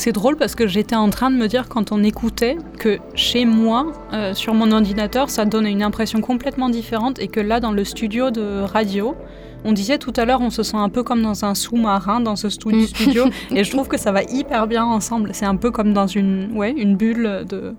C'est 0.00 0.12
drôle 0.12 0.36
parce 0.36 0.54
que 0.54 0.66
j'étais 0.66 0.96
en 0.96 1.10
train 1.10 1.30
de 1.30 1.36
me 1.36 1.46
dire 1.46 1.68
quand 1.68 1.92
on 1.92 2.02
écoutait 2.02 2.56
que 2.78 2.98
chez 3.14 3.44
moi, 3.44 3.92
euh, 4.14 4.32
sur 4.32 4.54
mon 4.54 4.72
ordinateur, 4.72 5.28
ça 5.28 5.44
donne 5.44 5.66
une 5.66 5.82
impression 5.82 6.22
complètement 6.22 6.70
différente 6.70 7.18
et 7.18 7.28
que 7.28 7.38
là, 7.38 7.60
dans 7.60 7.70
le 7.70 7.84
studio 7.84 8.30
de 8.30 8.62
radio, 8.62 9.14
on 9.62 9.72
disait 9.72 9.98
tout 9.98 10.14
à 10.16 10.24
l'heure, 10.24 10.40
on 10.40 10.48
se 10.48 10.62
sent 10.62 10.78
un 10.78 10.88
peu 10.88 11.02
comme 11.02 11.20
dans 11.20 11.44
un 11.44 11.54
sous-marin 11.54 12.20
dans 12.20 12.34
ce 12.34 12.46
Mm. 12.46 12.86
studio 12.86 13.24
et 13.54 13.62
je 13.62 13.70
trouve 13.70 13.88
que 13.88 13.98
ça 13.98 14.10
va 14.10 14.22
hyper 14.22 14.66
bien 14.66 14.86
ensemble. 14.86 15.32
C'est 15.34 15.44
un 15.44 15.56
peu 15.56 15.70
comme 15.70 15.92
dans 15.92 16.06
une, 16.06 16.50
ouais, 16.56 16.70
une 16.70 16.96
bulle 16.96 17.44
de, 17.46 17.74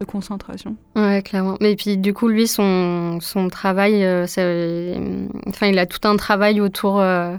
de 0.00 0.04
concentration. 0.04 0.74
Ouais, 0.96 1.22
clairement. 1.24 1.58
Mais 1.60 1.76
puis, 1.76 1.96
du 1.96 2.12
coup, 2.12 2.26
lui, 2.26 2.48
son, 2.48 3.18
son 3.20 3.46
travail, 3.50 4.04
euh, 4.04 4.26
c'est- 4.26 4.98
enfin, 5.46 5.68
il 5.68 5.78
a 5.78 5.86
tout 5.86 6.08
un 6.08 6.16
travail 6.16 6.60
autour 6.60 6.98
euh, 7.00 7.36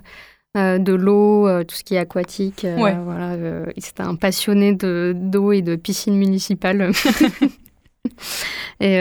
euh, 0.57 0.77
de 0.79 0.93
l'eau, 0.93 1.47
euh, 1.47 1.63
tout 1.63 1.75
ce 1.75 1.83
qui 1.83 1.95
est 1.95 1.99
aquatique. 1.99 2.65
euh, 2.65 2.77
Ouais. 2.77 2.95
Voilà, 3.03 3.31
euh, 3.33 3.65
c'était 3.77 4.03
un 4.03 4.15
passionné 4.15 4.73
de, 4.73 5.13
d'eau 5.15 5.51
et 5.51 5.61
de 5.61 5.75
piscine 5.75 6.17
municipale. 6.17 6.91
et 8.79 8.95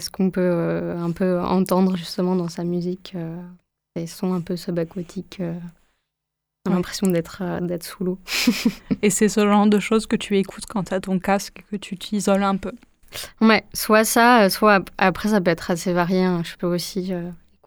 ce 0.00 0.10
qu'on 0.10 0.30
peut 0.30 0.94
un 0.96 1.10
peu 1.12 1.40
entendre 1.40 1.96
justement 1.96 2.36
dans 2.36 2.48
sa 2.48 2.64
musique, 2.64 3.14
des 3.96 4.06
sons 4.06 4.32
un 4.34 4.40
peu 4.40 4.56
subaquatiques. 4.56 5.40
Ouais. 5.40 6.74
l'impression 6.74 7.06
d'être, 7.06 7.42
d'être 7.62 7.84
sous 7.84 8.04
l'eau. 8.04 8.18
Et 9.02 9.08
c'est 9.08 9.30
ce 9.30 9.40
genre 9.40 9.66
de 9.66 9.78
choses 9.78 10.04
que 10.06 10.14
tu 10.14 10.36
écoutes 10.38 10.66
quand 10.66 10.84
tu 10.84 10.92
as 10.94 11.00
ton 11.00 11.18
casque, 11.18 11.64
que 11.70 11.76
tu 11.76 11.96
t'isoles 11.96 12.42
un 12.42 12.56
peu? 12.58 12.72
Ouais, 13.40 13.64
soit 13.72 14.04
ça, 14.04 14.50
soit 14.50 14.74
ap- 14.74 14.90
après 14.98 15.30
ça 15.30 15.40
peut 15.40 15.50
être 15.50 15.70
assez 15.70 15.94
varié. 15.94 16.22
hein. 16.22 16.42
Je 16.44 16.56
peux 16.56 16.66
aussi 16.66 17.14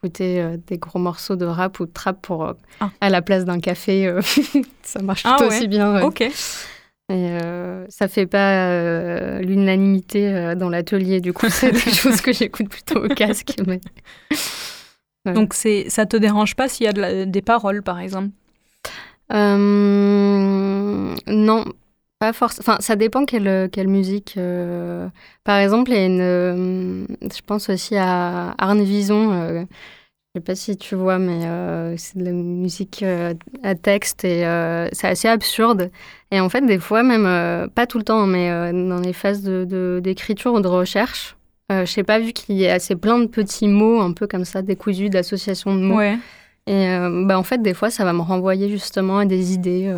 écouter 0.03 0.41
euh, 0.41 0.57
des 0.67 0.77
gros 0.77 0.99
morceaux 0.99 1.35
de 1.37 1.45
rap 1.45 1.79
ou 1.79 1.85
de 1.85 1.91
trap 1.91 2.21
pour 2.21 2.45
euh, 2.45 2.53
Ah. 2.81 2.89
à 3.01 3.09
la 3.09 3.21
place 3.21 3.45
d'un 3.45 3.59
café. 3.59 4.05
euh, 4.07 4.21
ça 4.83 5.01
marche 5.01 5.23
Ah 5.25 5.35
tout 5.37 5.45
ouais. 5.45 5.57
aussi 5.57 5.67
bien. 5.67 5.93
ouais. 5.95 6.01
Ok. 6.01 6.21
Et 6.21 6.31
euh, 7.11 7.85
ça 7.89 8.07
fait 8.07 8.25
pas 8.25 8.67
euh, 8.69 9.39
l'unanimité 9.39 10.27
euh, 10.27 10.55
dans 10.55 10.69
l'atelier. 10.69 11.21
Du 11.21 11.31
coup, 11.33 11.47
c'est 11.49 11.71
des 11.71 11.79
choses 11.93 12.21
que 12.21 12.33
j'écoute 12.33 12.69
plutôt 12.69 13.03
au 13.03 13.07
casque. 13.07 13.53
Mais... 13.67 13.79
Ouais. 15.25 15.33
Donc 15.33 15.53
c'est, 15.53 15.85
ça 15.89 16.05
te 16.05 16.17
dérange 16.17 16.55
pas 16.55 16.67
s'il 16.67 16.85
y 16.85 16.89
a 16.89 16.93
de 16.93 17.01
la- 17.01 17.25
des 17.25 17.41
paroles, 17.41 17.81
par 17.81 17.99
exemple? 17.99 18.29
Non, 21.27 21.65
pas 22.23 22.31
forcément. 22.33 22.63
Enfin, 22.65 22.77
ça 22.79 22.95
dépend 22.95 23.25
quelle, 23.25 23.69
quelle 23.69 23.89
musique. 23.89 24.35
euh. 24.37 25.09
Par 25.43 25.57
exemple, 25.57 25.91
il 25.91 25.97
y 25.97 25.99
a 25.99 26.05
une. 26.05 26.21
euh, 26.21 27.05
je 27.21 27.41
pense 27.45 27.69
aussi 27.69 27.97
à 27.97 28.55
Arne 28.57 28.81
Vison. 28.81 29.33
euh, 29.33 29.65
je 30.33 30.39
sais 30.39 30.43
pas 30.45 30.55
si 30.55 30.77
tu 30.77 30.95
vois, 30.95 31.19
mais 31.19 31.41
c'est 31.97 32.17
de 32.17 32.23
la 32.23 32.31
musique 32.31 33.03
à 33.61 33.75
texte 33.75 34.23
et 34.23 34.39
c'est 34.93 35.07
assez 35.07 35.27
absurde. 35.27 35.91
Et 36.31 36.39
en 36.39 36.47
fait, 36.49 36.61
des 36.65 36.79
fois, 36.79 37.03
même, 37.03 37.69
pas 37.75 37.85
tout 37.85 37.97
le 37.99 38.03
temps, 38.03 38.25
mais 38.25 38.49
dans 38.71 38.99
les 38.99 39.13
phases 39.13 39.43
de- 39.43 39.63
de- 39.65 39.99
d'écriture 40.01 40.53
ou 40.53 40.59
de 40.61 40.67
recherche, 40.67 41.35
je 41.69 41.85
sais 41.85 42.01
pas, 42.03 42.17
vu 42.19 42.33
qu'il 42.33 42.55
y 42.55 42.67
a 42.67 42.73
assez 42.73 42.95
plein 42.95 43.19
de 43.19 43.27
petits 43.27 43.67
mots 43.67 44.01
un 44.01 44.11
peu 44.13 44.25
comme 44.25 44.45
ça, 44.45 44.63
décousus 44.63 45.09
d'associations 45.11 45.75
de 45.75 45.81
mots. 45.81 45.97
Ouais. 45.97 46.17
Et 46.65 46.87
bah, 47.27 47.37
en 47.37 47.43
fait, 47.43 47.61
des 47.61 47.75
fois, 47.75 47.91
ça 47.91 48.03
va 48.03 48.13
me 48.13 48.21
renvoyer 48.21 48.69
justement 48.69 49.19
à 49.19 49.25
des 49.25 49.53
idées. 49.53 49.93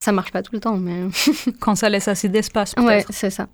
Ça 0.00 0.12
marche 0.12 0.30
pas 0.30 0.42
tout 0.42 0.54
le 0.54 0.60
temps, 0.60 0.76
mais. 0.76 1.06
Quand 1.60 1.74
ça 1.74 1.88
laisse 1.88 2.08
assez 2.08 2.28
d'espace, 2.28 2.74
peut-être. 2.74 2.86
ouais, 2.86 3.04
c'est 3.10 3.30
ça. 3.30 3.48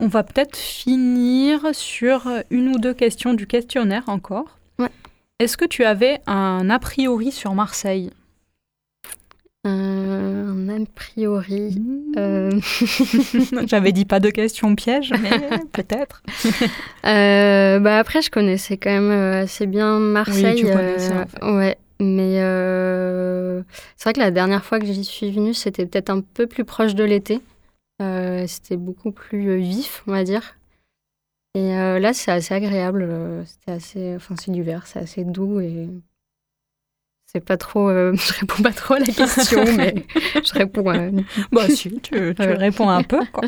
On 0.00 0.06
va 0.06 0.22
peut-être 0.22 0.56
finir 0.56 1.60
sur 1.72 2.28
une 2.50 2.68
ou 2.68 2.78
deux 2.78 2.94
questions 2.94 3.34
du 3.34 3.48
questionnaire 3.48 4.04
encore. 4.06 4.58
Ouais. 4.78 4.90
Est-ce 5.40 5.56
que 5.56 5.64
tu 5.64 5.84
avais 5.84 6.20
un 6.26 6.70
a 6.70 6.78
priori 6.78 7.32
sur 7.32 7.54
Marseille? 7.54 8.10
Un 9.68 10.68
a 10.68 10.84
priori. 10.94 11.80
euh, 12.16 12.50
J'avais 13.66 13.92
dit 13.92 14.04
pas 14.04 14.20
de 14.20 14.30
questions 14.30 14.74
pièges, 14.74 15.12
mais 15.20 15.30
peut-être. 15.72 16.22
euh, 17.06 17.78
bah 17.78 17.98
après, 17.98 18.22
je 18.22 18.30
connaissais 18.30 18.76
quand 18.76 18.90
même 18.90 19.10
euh, 19.10 19.42
assez 19.42 19.66
bien 19.66 19.98
Marseille. 19.98 20.56
tu 20.56 20.66
connaissais, 20.66 21.12
en 21.12 21.26
fait. 21.26 21.44
Ouais, 21.44 21.78
mais 22.00 22.40
euh, 22.40 23.62
c'est 23.96 24.04
vrai 24.04 24.12
que 24.14 24.20
la 24.20 24.30
dernière 24.30 24.64
fois 24.64 24.78
que 24.78 24.86
j'y 24.86 25.04
suis 25.04 25.30
venue, 25.30 25.54
c'était 25.54 25.86
peut-être 25.86 26.10
un 26.10 26.20
peu 26.20 26.46
plus 26.46 26.64
proche 26.64 26.94
de 26.94 27.04
l'été. 27.04 27.40
C'était 28.46 28.76
beaucoup 28.76 29.10
plus 29.10 29.58
vif, 29.58 30.04
on 30.06 30.12
va 30.12 30.22
dire. 30.22 30.54
Et 31.56 31.70
là, 31.72 32.12
c'est 32.12 32.30
assez 32.30 32.54
agréable. 32.54 33.08
C'était 33.44 33.72
assez, 33.72 34.14
enfin, 34.14 34.36
c'est 34.38 34.52
l'hiver, 34.52 34.86
c'est 34.86 35.00
assez 35.00 35.24
doux 35.24 35.58
et 35.60 35.88
c'est 37.30 37.44
pas 37.44 37.56
trop. 37.56 37.88
euh, 37.88 38.12
je 38.16 38.32
réponds 38.40 38.62
pas 38.62 38.72
trop 38.72 38.94
à 38.94 38.98
la 39.00 39.06
question, 39.06 39.64
mais 39.76 39.94
je 40.34 40.52
réponds. 40.54 40.90
euh, 40.92 41.10
Bah 41.52 41.68
si, 41.68 42.00
tu, 42.00 42.34
réponds 42.38 42.88
un 42.88 43.02
peu. 43.02 43.20
quoi. 43.32 43.44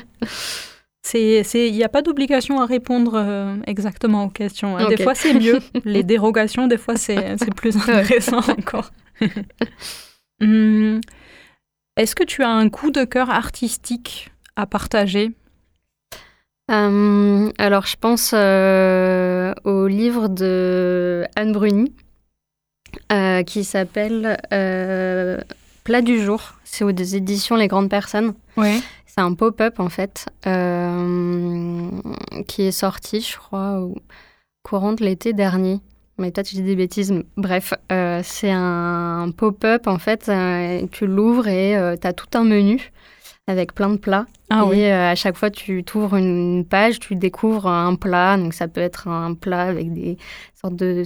Il 1.14 1.72
n'y 1.72 1.82
a 1.82 1.88
pas 1.88 2.02
d'obligation 2.02 2.60
à 2.60 2.66
répondre 2.66 3.14
euh, 3.16 3.56
exactement 3.66 4.24
aux 4.24 4.28
questions. 4.28 4.76
hein. 4.76 4.86
Des 4.88 5.02
fois, 5.02 5.14
c'est 5.14 5.32
mieux. 5.34 5.58
Les 5.84 6.02
dérogations, 6.02 6.66
des 6.66 6.76
fois, 6.76 6.96
c'est, 6.96 7.36
c'est 7.38 7.54
plus 7.54 7.76
intéressant 7.76 8.38
encore. 8.48 8.90
Hum, 10.42 11.00
Est-ce 11.96 12.14
que 12.14 12.24
tu 12.24 12.42
as 12.42 12.50
un 12.50 12.68
coup 12.68 12.90
de 12.90 13.04
cœur 13.04 13.30
artistique 13.30 14.30
à 14.56 14.66
partager? 14.66 15.32
Euh, 16.70 17.50
alors, 17.58 17.86
je 17.86 17.96
pense 17.96 18.32
euh, 18.34 19.52
au 19.64 19.86
livre 19.88 20.28
de 20.28 21.24
Anne 21.34 21.52
Bruni 21.52 21.92
euh, 23.10 23.42
qui 23.42 23.64
s'appelle 23.64 24.38
euh, 24.52 25.38
Plat 25.84 26.02
du 26.02 26.20
jour. 26.20 26.54
C'est 26.64 26.84
aux 26.84 26.90
éditions 26.90 27.56
Les 27.56 27.68
Grandes 27.68 27.88
Personnes. 27.90 28.34
Oui. 28.56 28.82
C'est 29.06 29.20
un 29.20 29.34
pop-up 29.34 29.80
en 29.80 29.88
fait 29.88 30.26
euh, 30.46 31.88
qui 32.46 32.62
est 32.62 32.72
sorti, 32.72 33.20
je 33.20 33.36
crois, 33.36 33.80
au 33.80 33.96
courant 34.62 34.92
de 34.92 35.04
l'été 35.04 35.32
dernier. 35.32 35.80
Mais 36.18 36.30
peut-être 36.30 36.50
j'ai 36.50 36.62
des 36.62 36.76
bêtises. 36.76 37.12
Bref, 37.36 37.74
c'est 38.22 38.52
un 38.52 39.30
pop-up 39.36 39.86
en 39.86 39.98
fait. 39.98 40.30
tu 40.92 41.06
l'ouvres 41.06 41.48
et 41.48 41.96
tu 42.00 42.06
as 42.06 42.12
tout 42.12 42.28
un 42.34 42.44
menu 42.44 42.92
avec 43.50 43.74
plein 43.74 43.90
de 43.90 43.96
plats. 43.96 44.26
Ah 44.48 44.62
et 44.64 44.68
oui. 44.68 44.84
euh, 44.84 45.10
à 45.10 45.14
chaque 45.14 45.36
fois, 45.36 45.50
tu 45.50 45.84
t'ouvres 45.84 46.16
une 46.16 46.64
page, 46.64 46.98
tu 47.00 47.16
découvres 47.16 47.66
un 47.66 47.94
plat. 47.96 48.36
Donc, 48.36 48.54
ça 48.54 48.68
peut 48.68 48.80
être 48.80 49.08
un 49.08 49.34
plat 49.34 49.62
avec 49.62 49.92
des 49.92 50.16
sortes 50.60 50.76
de 50.76 51.02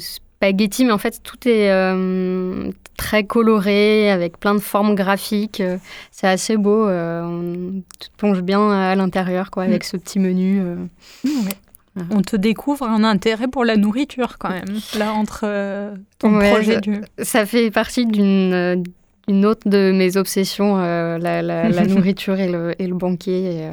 spaghettis, 0.53 0.85
mais 0.85 0.93
en 0.93 0.99
fait, 0.99 1.21
tout 1.23 1.49
est 1.49 1.71
euh, 1.71 2.71
très 2.97 3.25
coloré, 3.25 4.11
avec 4.11 4.39
plein 4.39 4.55
de 4.55 4.61
formes 4.61 4.95
graphiques. 4.95 5.61
Euh, 5.61 5.79
C'est 6.11 6.27
assez 6.29 6.57
beau. 6.57 6.87
euh, 6.87 7.23
on- 7.23 7.81
te 7.99 8.07
plonges 8.17 8.43
bien 8.43 8.71
à 8.71 8.95
l'intérieur, 8.95 9.51
quoi, 9.51 9.65
avec 9.65 9.85
ce 9.85 9.97
petit 9.97 10.19
menu. 10.19 10.61
euh. 10.61 10.77
Ouais. 11.25 12.03
On 12.11 12.23
te 12.23 12.35
découvre 12.37 12.85
un 12.89 13.05
intérêt 13.05 13.47
pour 13.47 13.65
la 13.65 13.77
nourriture 13.77 14.37
quand 14.39 14.51
même, 14.51 14.65
là, 14.99 15.13
entre 15.13 15.95
ton 16.19 16.39
projet 16.41 16.81
du... 16.81 17.01
Ça 17.23 17.47
fait 17.47 17.71
partie 17.71 18.05
d'une 18.07 18.83
une 19.27 19.47
autre 19.47 19.67
de 19.69 19.91
mes 19.91 20.17
obsessions, 20.19 20.77
euh, 20.81 21.17
la, 21.19 21.41
la, 21.41 21.71
nourriture 21.87 22.39
et 22.39 22.49
le, 22.51 22.75
et 22.81 22.87
le 22.89 22.95
banquier. 22.95 23.71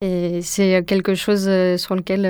Et, 0.00 0.40
c'est 0.42 0.82
quelque 0.86 1.14
chose 1.14 1.50
sur 1.76 1.94
lequel 1.94 2.24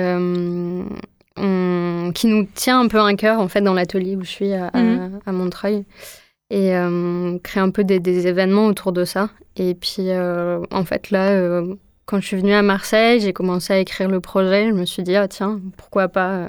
qui 2.13 2.27
nous 2.27 2.47
tient 2.53 2.79
un 2.79 2.87
peu 2.87 2.99
un 2.99 3.15
cœur 3.15 3.39
en 3.39 3.47
fait 3.47 3.61
dans 3.61 3.73
l'atelier 3.73 4.15
où 4.15 4.23
je 4.23 4.29
suis 4.29 4.53
à, 4.53 4.71
mhm. 4.73 5.19
à, 5.25 5.31
Montreuil 5.31 5.83
et 6.51 6.73
créer 7.43 7.61
un 7.61 7.71
peu 7.71 7.83
des, 7.83 7.99
des, 7.99 8.27
événements 8.27 8.67
autour 8.67 8.91
de 8.91 9.03
ça. 9.03 9.31
Et 9.57 9.73
puis 9.73 10.09
en 10.11 10.85
fait 10.85 11.09
là 11.09 11.63
quand 12.05 12.21
je 12.21 12.27
suis 12.27 12.37
venue 12.37 12.53
à 12.53 12.61
Marseille, 12.61 13.19
j'ai 13.19 13.33
commencé 13.33 13.73
à 13.73 13.79
écrire 13.79 14.09
le 14.09 14.19
projet. 14.19 14.67
Je 14.67 14.73
me 14.73 14.85
suis 14.85 15.03
dit, 15.03 15.15
ah 15.15 15.27
tiens, 15.27 15.59
pourquoi 15.77 16.07
pas 16.07 16.31
euh, 16.31 16.47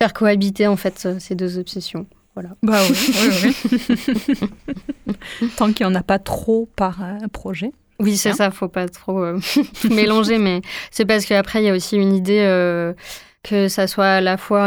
faire 0.00 0.14
cohabiter 0.14 0.66
en 0.66 0.76
fait 0.76 1.08
ces 1.18 1.34
deux 1.34 1.58
obsessions. 1.58 2.06
Voilà. 2.34 2.50
Bah 2.62 2.78
oui, 2.88 3.14
oui, 3.42 5.48
Tant 5.56 5.72
qu'il 5.72 5.86
n'y 5.86 5.92
en 5.92 5.94
a 5.94 6.02
pas 6.02 6.18
trop 6.18 6.68
par 6.76 7.02
euh, 7.02 7.18
projet. 7.32 7.72
Oui, 7.98 8.16
c'est 8.16 8.32
ça, 8.32 8.50
faut 8.50 8.68
pas 8.68 8.88
trop 8.88 9.22
euh, 9.22 9.38
mélanger, 9.90 10.38
mais 10.38 10.62
c'est 10.90 11.04
parce 11.04 11.26
qu'après, 11.26 11.62
il 11.62 11.66
y 11.66 11.68
a 11.68 11.74
aussi 11.74 11.96
une 11.96 12.14
idée 12.14 12.94
que 13.42 13.68
ça 13.68 13.86
soit 13.86 14.06
à 14.06 14.20
la 14.20 14.36
fois, 14.36 14.66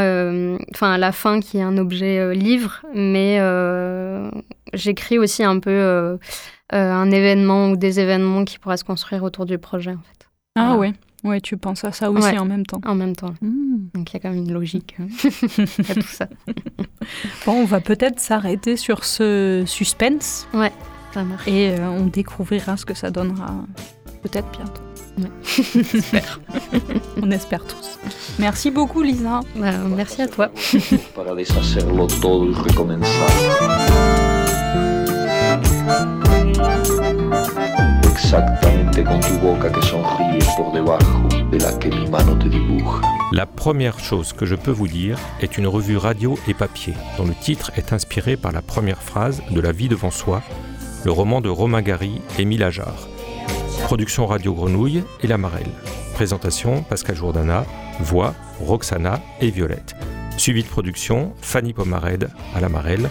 enfin, 0.73 0.93
à 0.93 0.97
la 0.97 1.11
fin, 1.11 1.39
qui 1.39 1.57
est 1.57 1.61
un 1.61 1.77
objet 1.77 2.33
livre, 2.33 2.81
mais 2.95 3.39
j'écris 4.73 5.19
aussi 5.19 5.43
un 5.43 5.59
peu 5.59 6.17
euh, 6.73 6.91
un 6.91 7.11
événement 7.11 7.69
ou 7.69 7.75
des 7.75 7.99
événements 7.99 8.45
qui 8.45 8.57
pourraient 8.57 8.77
se 8.77 8.83
construire 8.83 9.23
autour 9.23 9.45
du 9.45 9.57
projet. 9.57 9.91
En 9.91 9.99
fait. 9.99 10.27
Ah 10.55 10.75
ouais. 10.75 10.93
Ouais, 11.23 11.39
tu 11.39 11.55
penses 11.55 11.83
à 11.85 11.91
ça 11.91 12.11
aussi 12.11 12.37
en 12.37 12.45
même 12.45 12.65
temps. 12.65 12.81
En 12.85 12.95
même 12.95 13.15
temps. 13.15 13.33
Hmm. 13.41 13.89
Donc 13.93 14.11
il 14.11 14.13
y 14.13 14.17
a 14.17 14.19
quand 14.19 14.29
même 14.29 14.39
une 14.39 14.51
logique 14.51 14.95
hein, 14.99 15.07
à 15.89 15.93
tout 15.93 16.01
ça. 16.01 16.27
bon, 17.45 17.53
on 17.53 17.65
va 17.65 17.79
peut-être 17.79 18.19
s'arrêter 18.19 18.75
sur 18.75 19.05
ce 19.05 19.63
suspense. 19.65 20.47
Ouais, 20.53 20.71
ça 21.13 21.23
marche. 21.23 21.47
Et 21.47 21.69
euh, 21.69 21.89
on 21.89 22.07
découvrira 22.07 22.75
ce 22.75 22.85
que 22.85 22.93
ça 22.93 23.11
donnera 23.11 23.53
peut-être 24.23 24.49
bientôt. 24.51 24.81
Ouais. 25.19 25.29
on 27.21 27.29
espère 27.29 27.63
tous. 27.65 27.99
Merci 28.39 28.71
beaucoup, 28.71 29.03
Lisa. 29.03 29.41
Bah, 29.55 29.71
merci 29.95 30.23
à 30.23 30.27
toi. 30.27 30.49
La 43.31 43.45
première 43.45 43.99
chose 43.99 44.33
que 44.33 44.45
je 44.45 44.55
peux 44.55 44.71
vous 44.71 44.87
dire 44.87 45.19
est 45.41 45.57
une 45.57 45.67
revue 45.67 45.97
radio 45.97 46.37
et 46.47 46.53
papier, 46.53 46.93
dont 47.17 47.25
le 47.25 47.33
titre 47.33 47.71
est 47.75 47.93
inspiré 47.93 48.37
par 48.37 48.51
la 48.51 48.61
première 48.61 49.01
phrase 49.01 49.41
de 49.51 49.59
La 49.61 49.71
vie 49.71 49.87
devant 49.89 50.11
soi, 50.11 50.41
le 51.05 51.11
roman 51.11 51.41
de 51.41 51.49
Romain 51.49 51.81
Gary, 51.81 52.21
Émile 52.39 52.63
Ajar. 52.63 53.07
Production 53.83 54.25
Radio 54.25 54.53
Grenouille 54.53 55.03
et 55.21 55.27
La 55.27 55.37
Marelle. 55.37 55.69
Présentation 56.13 56.83
Pascal 56.83 57.15
Jourdana, 57.15 57.65
voix 57.99 58.33
Roxana 58.59 59.21
et 59.41 59.51
Violette. 59.51 59.95
Suivi 60.37 60.63
de 60.63 60.67
production 60.67 61.33
Fanny 61.41 61.73
Pomared 61.73 62.29
à 62.55 62.61
La 62.61 62.69
Marelle 62.69 63.09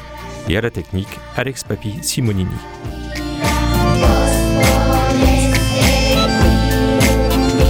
et 0.49 0.57
à 0.57 0.61
la 0.61 0.71
technique 0.71 1.21
Alex 1.37 1.63
Papi 1.65 1.99
Simonini. 2.03 2.51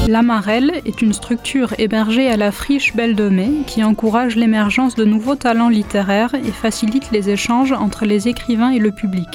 L'Amarelle 0.09 0.81
est 0.85 1.03
une 1.03 1.13
structure 1.13 1.75
hébergée 1.79 2.29
à 2.29 2.37
la 2.37 2.53
friche 2.53 2.95
Belle 2.95 3.17
de 3.17 3.29
Mai 3.29 3.51
qui 3.67 3.83
encourage 3.83 4.37
l'émergence 4.37 4.95
de 4.95 5.05
nouveaux 5.05 5.37
talents 5.37 5.69
littéraires 5.69 6.35
et 6.35 6.53
facilite 6.53 7.11
les 7.11 7.31
échanges 7.31 7.73
entre 7.73 8.05
les 8.05 8.29
écrivains 8.29 8.71
et 8.71 8.79
le 8.79 8.93
public. 8.93 9.29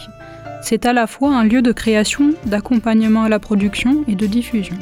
C'est 0.62 0.86
à 0.86 0.94
la 0.94 1.08
fois 1.08 1.36
un 1.36 1.44
lieu 1.44 1.62
de 1.62 1.72
création, 1.72 2.34
d'accompagnement 2.46 3.24
à 3.24 3.30
la 3.30 3.40
production 3.40 4.04
et 4.08 4.16
de 4.16 4.26
diffusion. 4.26 4.76